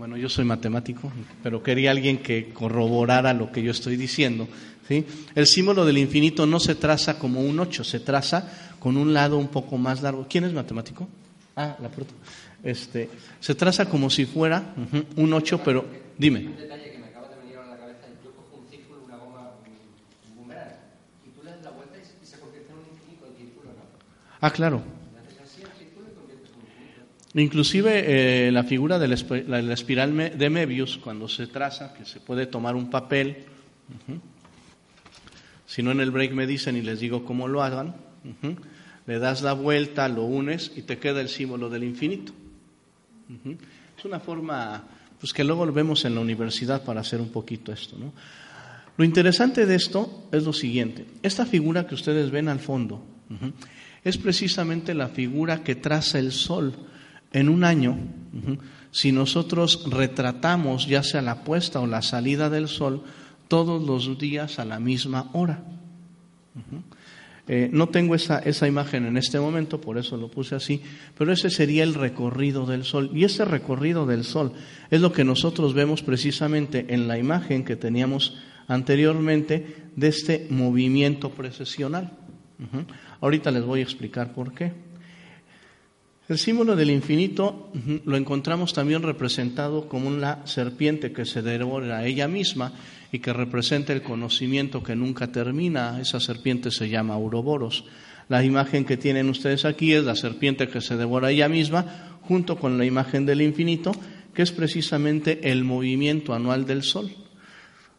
Bueno, 0.00 0.16
yo 0.16 0.30
soy 0.30 0.46
matemático, 0.46 1.12
pero 1.42 1.62
quería 1.62 1.90
alguien 1.90 2.22
que 2.22 2.54
corroborara 2.54 3.34
lo 3.34 3.52
que 3.52 3.62
yo 3.62 3.70
estoy 3.70 3.98
diciendo. 3.98 4.48
¿sí? 4.88 5.04
El 5.34 5.46
símbolo 5.46 5.84
del 5.84 5.98
infinito 5.98 6.46
no 6.46 6.58
se 6.58 6.74
traza 6.74 7.18
como 7.18 7.42
un 7.42 7.60
8, 7.60 7.84
se 7.84 8.00
traza 8.00 8.50
con 8.78 8.96
un 8.96 9.12
lado 9.12 9.36
un 9.36 9.48
poco 9.48 9.76
más 9.76 10.00
largo. 10.00 10.26
¿Quién 10.26 10.44
es 10.44 10.54
matemático? 10.54 11.06
Ah, 11.54 11.76
la 11.82 11.90
puerta. 11.90 12.14
Este, 12.64 13.10
se 13.40 13.54
traza 13.54 13.90
como 13.90 14.08
si 14.08 14.24
fuera 14.24 14.74
un 15.16 15.32
8, 15.34 15.60
pero 15.62 15.84
dime. 16.16 16.48
Ah, 24.40 24.50
claro. 24.50 24.99
Inclusive 27.34 28.48
eh, 28.48 28.50
la 28.50 28.64
figura 28.64 28.98
de 28.98 29.06
la, 29.06 29.72
espiral 29.72 30.36
de 30.36 30.50
Mebius, 30.50 30.98
cuando 30.98 31.28
se 31.28 31.46
traza, 31.46 31.94
que 31.94 32.04
se 32.04 32.18
puede 32.18 32.46
tomar 32.46 32.74
un 32.74 32.90
papel, 32.90 33.44
si 35.66 35.82
no 35.82 35.92
en 35.92 36.00
el 36.00 36.10
break 36.10 36.32
me 36.32 36.46
dicen 36.46 36.76
y 36.76 36.82
les 36.82 36.98
digo 36.98 37.24
cómo 37.24 37.46
lo 37.46 37.62
hagan, 37.62 37.94
le 39.06 39.18
das 39.20 39.42
la 39.42 39.52
vuelta, 39.52 40.08
lo 40.08 40.24
unes 40.24 40.72
y 40.74 40.82
te 40.82 40.98
queda 40.98 41.20
el 41.20 41.28
símbolo 41.28 41.70
del 41.70 41.84
infinito. 41.84 42.32
Es 43.96 44.04
una 44.04 44.18
forma 44.18 44.82
pues 45.20 45.32
que 45.32 45.44
luego 45.44 45.66
lo 45.66 45.72
vemos 45.72 46.04
en 46.04 46.14
la 46.14 46.22
universidad 46.22 46.82
para 46.82 47.02
hacer 47.02 47.20
un 47.20 47.28
poquito 47.28 47.72
esto. 47.72 47.96
¿no? 47.96 48.12
Lo 48.96 49.04
interesante 49.04 49.66
de 49.66 49.74
esto 49.76 50.28
es 50.32 50.44
lo 50.44 50.52
siguiente, 50.52 51.06
esta 51.22 51.46
figura 51.46 51.86
que 51.86 51.94
ustedes 51.94 52.30
ven 52.30 52.48
al 52.48 52.58
fondo, 52.58 53.04
es 54.02 54.18
precisamente 54.18 54.94
la 54.94 55.08
figura 55.08 55.62
que 55.62 55.76
traza 55.76 56.18
el 56.18 56.32
sol 56.32 56.74
en 57.32 57.48
un 57.48 57.64
año. 57.64 57.98
Si 58.90 59.12
nosotros 59.12 59.84
retratamos 59.90 60.86
ya 60.86 61.02
sea 61.02 61.22
la 61.22 61.44
puesta 61.44 61.80
o 61.80 61.86
la 61.86 62.02
salida 62.02 62.50
del 62.50 62.68
sol 62.68 63.02
todos 63.48 63.82
los 63.82 64.18
días 64.18 64.58
a 64.58 64.64
la 64.64 64.80
misma 64.80 65.30
hora. 65.32 65.64
Eh, 67.48 67.68
no 67.72 67.88
tengo 67.88 68.14
esa, 68.14 68.38
esa 68.38 68.68
imagen 68.68 69.06
en 69.06 69.16
este 69.16 69.40
momento, 69.40 69.80
por 69.80 69.98
eso 69.98 70.16
lo 70.16 70.28
puse 70.28 70.54
así, 70.54 70.82
pero 71.18 71.32
ese 71.32 71.50
sería 71.50 71.82
el 71.82 71.94
recorrido 71.94 72.64
del 72.64 72.84
sol. 72.84 73.10
Y 73.12 73.24
ese 73.24 73.44
recorrido 73.44 74.06
del 74.06 74.22
sol 74.22 74.52
es 74.88 75.00
lo 75.00 75.12
que 75.12 75.24
nosotros 75.24 75.74
vemos 75.74 76.02
precisamente 76.02 76.86
en 76.90 77.08
la 77.08 77.18
imagen 77.18 77.64
que 77.64 77.74
teníamos 77.74 78.36
anteriormente 78.68 79.88
de 79.96 80.08
este 80.08 80.46
movimiento 80.50 81.30
precesional. 81.30 82.12
Ahorita 83.20 83.50
les 83.50 83.64
voy 83.64 83.80
a 83.80 83.82
explicar 83.82 84.32
por 84.32 84.52
qué. 84.54 84.72
El 86.30 86.38
símbolo 86.38 86.76
del 86.76 86.92
infinito 86.92 87.72
lo 88.04 88.16
encontramos 88.16 88.72
también 88.72 89.02
representado 89.02 89.88
como 89.88 90.06
una 90.06 90.46
serpiente 90.46 91.10
que 91.10 91.24
se 91.24 91.42
devora 91.42 91.98
a 91.98 92.06
ella 92.06 92.28
misma 92.28 92.72
y 93.10 93.18
que 93.18 93.32
representa 93.32 93.92
el 93.92 94.02
conocimiento 94.02 94.80
que 94.80 94.94
nunca 94.94 95.32
termina. 95.32 96.00
Esa 96.00 96.20
serpiente 96.20 96.70
se 96.70 96.88
llama 96.88 97.16
Ouroboros. 97.16 97.84
La 98.28 98.44
imagen 98.44 98.84
que 98.84 98.96
tienen 98.96 99.28
ustedes 99.28 99.64
aquí 99.64 99.92
es 99.92 100.04
la 100.04 100.14
serpiente 100.14 100.68
que 100.68 100.80
se 100.80 100.96
devora 100.96 101.32
ella 101.32 101.48
misma, 101.48 102.20
junto 102.22 102.54
con 102.54 102.78
la 102.78 102.84
imagen 102.84 103.26
del 103.26 103.42
infinito, 103.42 103.90
que 104.32 104.42
es 104.42 104.52
precisamente 104.52 105.50
el 105.50 105.64
movimiento 105.64 106.32
anual 106.32 106.64
del 106.64 106.84
Sol. 106.84 107.10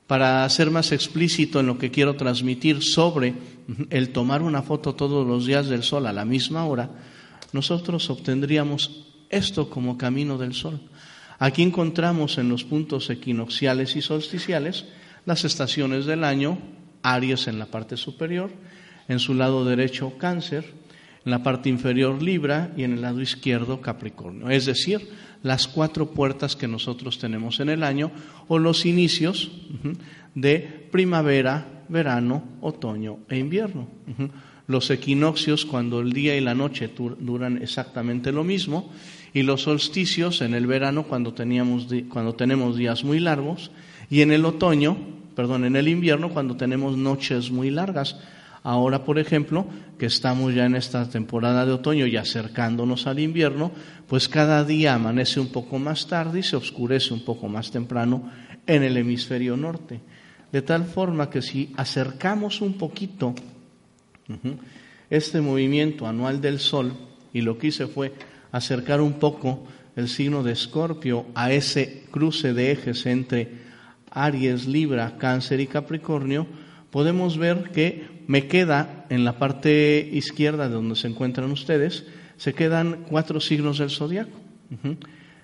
Para 0.07 0.47
ser 0.47 0.71
más 0.71 0.93
explícito 0.93 1.59
en 1.59 1.67
lo 1.67 1.77
que 1.77 1.91
quiero 1.91 2.15
transmitir 2.15 2.81
sobre 2.81 3.33
el 3.89 4.13
tomar 4.13 4.41
una 4.41 4.61
foto 4.61 4.95
todos 4.95 5.27
los 5.27 5.45
días 5.45 5.67
del 5.67 5.83
Sol 5.83 6.07
a 6.07 6.13
la 6.13 6.23
misma 6.23 6.63
hora, 6.63 7.10
nosotros 7.53 8.09
obtendríamos 8.09 9.05
esto 9.29 9.69
como 9.69 9.97
camino 9.97 10.37
del 10.37 10.53
Sol. 10.53 10.79
Aquí 11.39 11.63
encontramos 11.63 12.37
en 12.37 12.49
los 12.49 12.63
puntos 12.63 13.09
equinocciales 13.09 13.95
y 13.95 14.01
solsticiales 14.01 14.85
las 15.25 15.45
estaciones 15.45 16.05
del 16.05 16.23
año, 16.23 16.57
Aries 17.03 17.47
en 17.47 17.59
la 17.59 17.65
parte 17.65 17.97
superior, 17.97 18.51
en 19.07 19.19
su 19.19 19.33
lado 19.33 19.65
derecho 19.65 20.17
Cáncer, 20.17 20.65
en 21.25 21.31
la 21.31 21.43
parte 21.43 21.69
inferior 21.69 22.21
Libra 22.21 22.71
y 22.77 22.83
en 22.83 22.93
el 22.93 23.01
lado 23.01 23.21
izquierdo 23.21 23.81
Capricornio. 23.81 24.49
Es 24.49 24.65
decir, 24.65 25.09
las 25.43 25.67
cuatro 25.67 26.11
puertas 26.11 26.55
que 26.55 26.67
nosotros 26.67 27.17
tenemos 27.17 27.59
en 27.59 27.69
el 27.69 27.83
año 27.83 28.11
o 28.47 28.59
los 28.59 28.85
inicios 28.85 29.51
de 30.35 30.87
primavera, 30.91 31.83
verano, 31.89 32.43
otoño 32.61 33.19
e 33.29 33.37
invierno. 33.37 33.87
Los 34.71 34.89
equinoccios 34.89 35.65
cuando 35.65 35.99
el 35.99 36.13
día 36.13 36.37
y 36.37 36.39
la 36.39 36.55
noche 36.55 36.89
duran 37.19 37.61
exactamente 37.61 38.31
lo 38.31 38.45
mismo 38.45 38.89
y 39.33 39.41
los 39.41 39.63
solsticios 39.63 40.39
en 40.39 40.53
el 40.53 40.65
verano 40.65 41.03
cuando, 41.03 41.33
teníamos, 41.33 41.87
cuando 42.07 42.35
tenemos 42.35 42.77
días 42.77 43.03
muy 43.03 43.19
largos 43.19 43.71
y 44.09 44.21
en 44.21 44.31
el 44.31 44.45
otoño, 44.45 44.95
perdón, 45.35 45.65
en 45.65 45.75
el 45.75 45.89
invierno 45.89 46.29
cuando 46.29 46.55
tenemos 46.55 46.95
noches 46.95 47.51
muy 47.51 47.69
largas. 47.69 48.17
Ahora, 48.63 49.03
por 49.03 49.19
ejemplo, 49.19 49.65
que 49.99 50.05
estamos 50.05 50.55
ya 50.55 50.67
en 50.67 50.75
esta 50.75 51.09
temporada 51.09 51.65
de 51.65 51.73
otoño 51.73 52.07
y 52.07 52.15
acercándonos 52.15 53.07
al 53.07 53.19
invierno, 53.19 53.73
pues 54.07 54.29
cada 54.29 54.63
día 54.63 54.93
amanece 54.93 55.41
un 55.41 55.51
poco 55.51 55.79
más 55.79 56.07
tarde 56.07 56.39
y 56.39 56.43
se 56.43 56.55
oscurece 56.55 57.13
un 57.13 57.25
poco 57.25 57.49
más 57.49 57.71
temprano 57.71 58.31
en 58.65 58.83
el 58.83 58.95
hemisferio 58.95 59.57
norte. 59.57 59.99
De 60.49 60.61
tal 60.61 60.85
forma 60.85 61.29
que 61.29 61.41
si 61.41 61.73
acercamos 61.75 62.61
un 62.61 62.77
poquito 62.77 63.35
este 65.09 65.41
movimiento 65.41 66.07
anual 66.07 66.41
del 66.41 66.59
Sol, 66.59 66.93
y 67.33 67.41
lo 67.41 67.57
que 67.57 67.67
hice 67.67 67.87
fue 67.87 68.13
acercar 68.51 69.01
un 69.01 69.13
poco 69.13 69.65
el 69.95 70.07
signo 70.07 70.43
de 70.43 70.53
Escorpio 70.53 71.25
a 71.35 71.51
ese 71.51 72.03
cruce 72.11 72.53
de 72.53 72.71
ejes 72.71 73.05
entre 73.05 73.49
Aries, 74.11 74.67
Libra, 74.67 75.17
Cáncer 75.17 75.59
y 75.59 75.67
Capricornio, 75.67 76.47
podemos 76.89 77.37
ver 77.37 77.71
que 77.71 78.05
me 78.27 78.47
queda 78.47 79.05
en 79.09 79.23
la 79.23 79.37
parte 79.37 80.09
izquierda 80.11 80.67
de 80.67 80.75
donde 80.75 80.95
se 80.95 81.07
encuentran 81.07 81.51
ustedes, 81.51 82.05
se 82.37 82.53
quedan 82.53 83.05
cuatro 83.09 83.39
signos 83.39 83.79
del 83.79 83.89
zodiaco. 83.89 84.39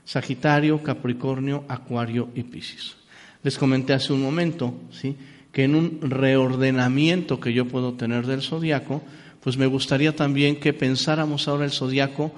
Sagitario, 0.06 0.82
Capricornio, 0.82 1.66
Acuario 1.68 2.30
y 2.34 2.44
Piscis. 2.44 2.96
Les 3.44 3.58
comenté 3.58 3.94
hace 3.94 4.14
un 4.14 4.22
momento, 4.22 4.74
¿sí? 4.90 5.16
Que 5.58 5.64
en 5.64 5.74
un 5.74 6.02
reordenamiento 6.04 7.40
que 7.40 7.52
yo 7.52 7.66
puedo 7.66 7.94
tener 7.94 8.28
del 8.28 8.44
zodiaco, 8.44 9.02
pues 9.42 9.58
me 9.58 9.66
gustaría 9.66 10.16
también 10.16 10.60
que 10.60 10.72
pensáramos 10.72 11.48
ahora 11.48 11.66
el 11.66 11.72
zodiaco 11.72 12.32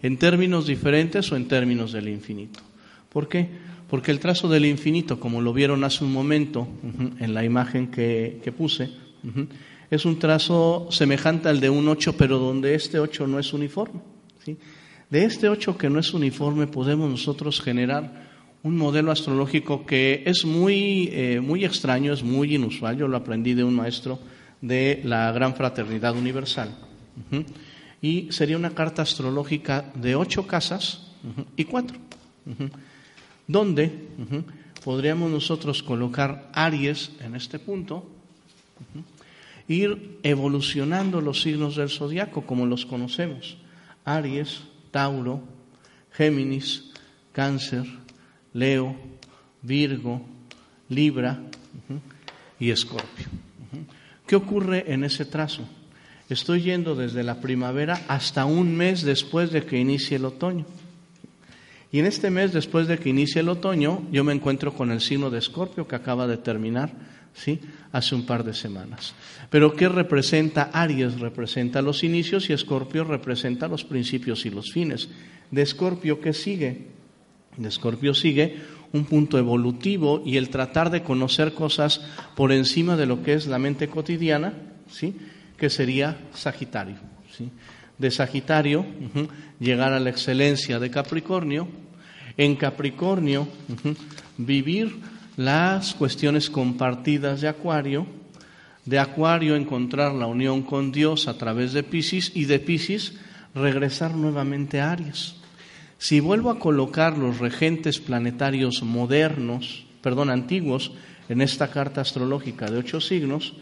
en 0.00 0.16
términos 0.16 0.66
diferentes 0.66 1.30
o 1.32 1.36
en 1.36 1.48
términos 1.48 1.92
del 1.92 2.08
infinito. 2.08 2.60
¿Por 3.10 3.28
qué? 3.28 3.46
Porque 3.90 4.10
el 4.10 4.20
trazo 4.20 4.48
del 4.48 4.64
infinito, 4.64 5.20
como 5.20 5.42
lo 5.42 5.52
vieron 5.52 5.84
hace 5.84 6.02
un 6.02 6.14
momento 6.14 6.66
en 7.18 7.34
la 7.34 7.44
imagen 7.44 7.88
que, 7.88 8.54
puse, 8.56 8.88
es 9.90 10.06
un 10.06 10.18
trazo 10.18 10.88
semejante 10.90 11.50
al 11.50 11.60
de 11.60 11.68
un 11.68 11.86
8, 11.88 12.14
pero 12.16 12.38
donde 12.38 12.74
este 12.74 13.00
8 13.00 13.26
no 13.26 13.38
es 13.38 13.52
uniforme. 13.52 14.00
De 15.10 15.24
este 15.26 15.50
8 15.50 15.76
que 15.76 15.90
no 15.90 15.98
es 15.98 16.14
uniforme 16.14 16.66
podemos 16.66 17.10
nosotros 17.10 17.60
generar 17.60 18.30
un 18.62 18.76
modelo 18.76 19.10
astrológico 19.10 19.86
que 19.86 20.22
es 20.26 20.44
muy, 20.44 21.08
eh, 21.12 21.40
muy 21.40 21.64
extraño, 21.64 22.12
es 22.12 22.22
muy 22.22 22.54
inusual. 22.54 22.96
Yo 22.96 23.08
lo 23.08 23.16
aprendí 23.16 23.54
de 23.54 23.64
un 23.64 23.74
maestro 23.74 24.18
de 24.60 25.00
la 25.04 25.32
Gran 25.32 25.54
Fraternidad 25.54 26.16
Universal. 26.16 26.76
Y 28.02 28.28
sería 28.30 28.56
una 28.56 28.70
carta 28.70 29.02
astrológica 29.02 29.92
de 29.94 30.14
ocho 30.14 30.46
casas 30.46 31.06
y 31.56 31.64
cuatro 31.64 31.98
donde 33.50 33.90
podríamos 34.84 35.28
nosotros 35.28 35.82
colocar 35.82 36.48
Aries 36.52 37.10
en 37.20 37.34
este 37.34 37.58
punto, 37.58 38.08
ir 39.66 40.20
evolucionando 40.22 41.20
los 41.20 41.42
signos 41.42 41.74
del 41.74 41.90
zodiaco 41.90 42.46
como 42.46 42.64
los 42.64 42.86
conocemos. 42.86 43.56
Aries, 44.04 44.60
Tauro, 44.92 45.42
Géminis, 46.12 46.92
Cáncer, 47.32 47.86
Leo, 48.52 48.96
Virgo, 49.62 50.22
Libra 50.88 51.40
y 52.58 52.70
Escorpio. 52.70 53.26
¿Qué 54.26 54.36
ocurre 54.36 54.92
en 54.92 55.04
ese 55.04 55.24
trazo? 55.24 55.64
Estoy 56.28 56.62
yendo 56.62 56.94
desde 56.94 57.24
la 57.24 57.40
primavera 57.40 58.02
hasta 58.06 58.44
un 58.44 58.76
mes 58.76 59.02
después 59.02 59.50
de 59.50 59.64
que 59.64 59.78
inicie 59.78 60.16
el 60.16 60.24
otoño. 60.24 60.64
Y 61.92 61.98
en 61.98 62.06
este 62.06 62.30
mes, 62.30 62.52
después 62.52 62.86
de 62.86 62.98
que 62.98 63.08
inicie 63.08 63.40
el 63.40 63.48
otoño, 63.48 64.06
yo 64.12 64.22
me 64.22 64.32
encuentro 64.32 64.72
con 64.72 64.92
el 64.92 65.00
signo 65.00 65.28
de 65.28 65.38
Escorpio 65.38 65.88
que 65.88 65.96
acaba 65.96 66.28
de 66.28 66.36
terminar, 66.36 66.92
¿sí? 67.34 67.58
Hace 67.90 68.14
un 68.14 68.26
par 68.26 68.44
de 68.44 68.54
semanas. 68.54 69.12
Pero 69.50 69.74
¿qué 69.74 69.88
representa? 69.88 70.70
Aries 70.72 71.18
representa 71.18 71.82
los 71.82 72.04
inicios 72.04 72.48
y 72.48 72.52
Escorpio 72.52 73.02
representa 73.02 73.66
los 73.66 73.84
principios 73.84 74.46
y 74.46 74.50
los 74.50 74.70
fines. 74.70 75.08
De 75.50 75.62
Escorpio, 75.62 76.20
¿qué 76.20 76.32
sigue? 76.32 76.99
De 77.56 77.68
Escorpio 77.68 78.14
sigue 78.14 78.58
un 78.92 79.04
punto 79.04 79.38
evolutivo 79.38 80.22
y 80.24 80.36
el 80.36 80.50
tratar 80.50 80.90
de 80.90 81.02
conocer 81.02 81.54
cosas 81.54 82.00
por 82.34 82.52
encima 82.52 82.96
de 82.96 83.06
lo 83.06 83.22
que 83.22 83.34
es 83.34 83.46
la 83.46 83.58
mente 83.58 83.88
cotidiana, 83.88 84.54
¿sí? 84.90 85.16
Que 85.56 85.70
sería 85.70 86.18
Sagitario, 86.32 86.96
¿sí? 87.36 87.50
de 88.00 88.10
Sagitario, 88.10 88.86
llegar 89.60 89.92
a 89.92 90.00
la 90.00 90.08
excelencia 90.08 90.78
de 90.78 90.90
Capricornio, 90.90 91.68
en 92.38 92.56
Capricornio 92.56 93.46
vivir 94.38 94.96
las 95.36 95.94
cuestiones 95.94 96.48
compartidas 96.48 97.42
de 97.42 97.48
Acuario, 97.48 98.06
de 98.86 98.98
Acuario 98.98 99.54
encontrar 99.54 100.14
la 100.14 100.26
unión 100.26 100.62
con 100.62 100.92
Dios 100.92 101.28
a 101.28 101.36
través 101.36 101.74
de 101.74 101.82
Pisces 101.82 102.32
y 102.34 102.46
de 102.46 102.58
Pisces 102.58 103.18
regresar 103.54 104.14
nuevamente 104.14 104.80
a 104.80 104.92
Aries. 104.92 105.39
Si 106.00 106.18
vuelvo 106.18 106.48
a 106.48 106.58
colocar 106.58 107.18
los 107.18 107.40
regentes 107.40 108.00
planetarios 108.00 108.82
modernos, 108.82 109.84
perdón, 110.00 110.30
antiguos, 110.30 110.92
en 111.28 111.42
esta 111.42 111.68
carta 111.68 112.00
astrológica 112.00 112.70
de 112.70 112.78
ocho 112.78 113.02
signos, 113.02 113.52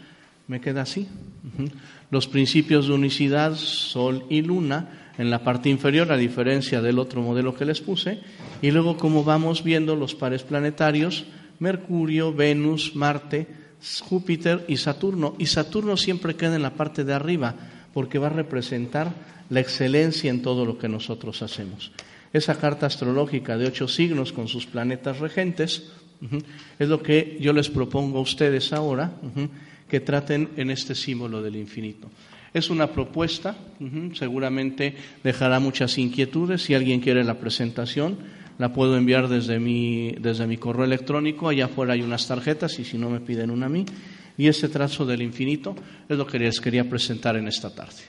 me 0.47 0.61
queda 0.61 0.83
así. 0.83 1.09
Los 2.09 2.27
principios 2.27 2.87
de 2.87 2.93
unicidad, 2.93 3.55
Sol 3.55 4.23
y 4.29 4.41
Luna, 4.41 5.11
en 5.17 5.29
la 5.29 5.43
parte 5.43 5.67
inferior, 5.67 6.13
a 6.13 6.17
diferencia 6.17 6.81
del 6.81 6.99
otro 6.99 7.21
modelo 7.21 7.53
que 7.53 7.65
les 7.65 7.81
puse, 7.81 8.21
y 8.61 8.71
luego 8.71 8.95
como 8.95 9.25
vamos 9.25 9.61
viendo 9.61 9.97
los 9.97 10.15
pares 10.15 10.43
planetarios, 10.43 11.25
Mercurio, 11.59 12.33
Venus, 12.33 12.95
Marte, 12.95 13.47
Júpiter 13.99 14.63
y 14.69 14.77
Saturno. 14.77 15.35
Y 15.39 15.47
Saturno 15.47 15.97
siempre 15.97 16.37
queda 16.37 16.55
en 16.55 16.63
la 16.63 16.75
parte 16.75 17.03
de 17.03 17.13
arriba, 17.13 17.53
porque 17.93 18.17
va 18.17 18.27
a 18.27 18.29
representar 18.29 19.13
la 19.49 19.59
excelencia 19.59 20.29
en 20.29 20.41
todo 20.41 20.65
lo 20.65 20.77
que 20.77 20.87
nosotros 20.87 21.41
hacemos. 21.41 21.91
Esa 22.31 22.59
carta 22.59 22.85
astrológica 22.85 23.57
de 23.57 23.67
ocho 23.67 23.87
signos 23.87 24.33
con 24.33 24.47
sus 24.47 24.65
planetas 24.67 25.19
regentes 25.19 25.91
es 26.77 26.87
lo 26.87 27.01
que 27.01 27.37
yo 27.39 27.53
les 27.53 27.69
propongo 27.69 28.19
a 28.19 28.21
ustedes 28.21 28.73
ahora 28.73 29.13
que 29.87 29.99
traten 29.99 30.49
en 30.57 30.69
este 30.69 30.93
símbolo 30.93 31.41
del 31.41 31.55
infinito. 31.55 32.09
Es 32.53 32.69
una 32.69 32.91
propuesta, 32.91 33.55
seguramente 34.13 34.95
dejará 35.23 35.59
muchas 35.59 35.97
inquietudes. 35.97 36.63
Si 36.63 36.73
alguien 36.73 36.99
quiere 36.99 37.23
la 37.23 37.39
presentación, 37.39 38.17
la 38.57 38.73
puedo 38.73 38.97
enviar 38.97 39.27
desde 39.27 39.59
mi, 39.59 40.11
desde 40.19 40.47
mi 40.47 40.57
correo 40.57 40.83
electrónico. 40.83 41.47
Allá 41.47 41.65
afuera 41.65 41.93
hay 41.93 42.01
unas 42.01 42.27
tarjetas 42.27 42.77
y 42.79 42.85
si 42.85 42.97
no 42.97 43.09
me 43.09 43.19
piden 43.19 43.51
una 43.51 43.67
a 43.67 43.69
mí. 43.69 43.85
Y 44.37 44.47
ese 44.47 44.69
trazo 44.69 45.05
del 45.05 45.21
infinito 45.21 45.75
es 46.07 46.17
lo 46.17 46.25
que 46.25 46.39
les 46.39 46.59
quería 46.59 46.89
presentar 46.89 47.35
en 47.35 47.47
esta 47.47 47.73
tarde. 47.73 48.03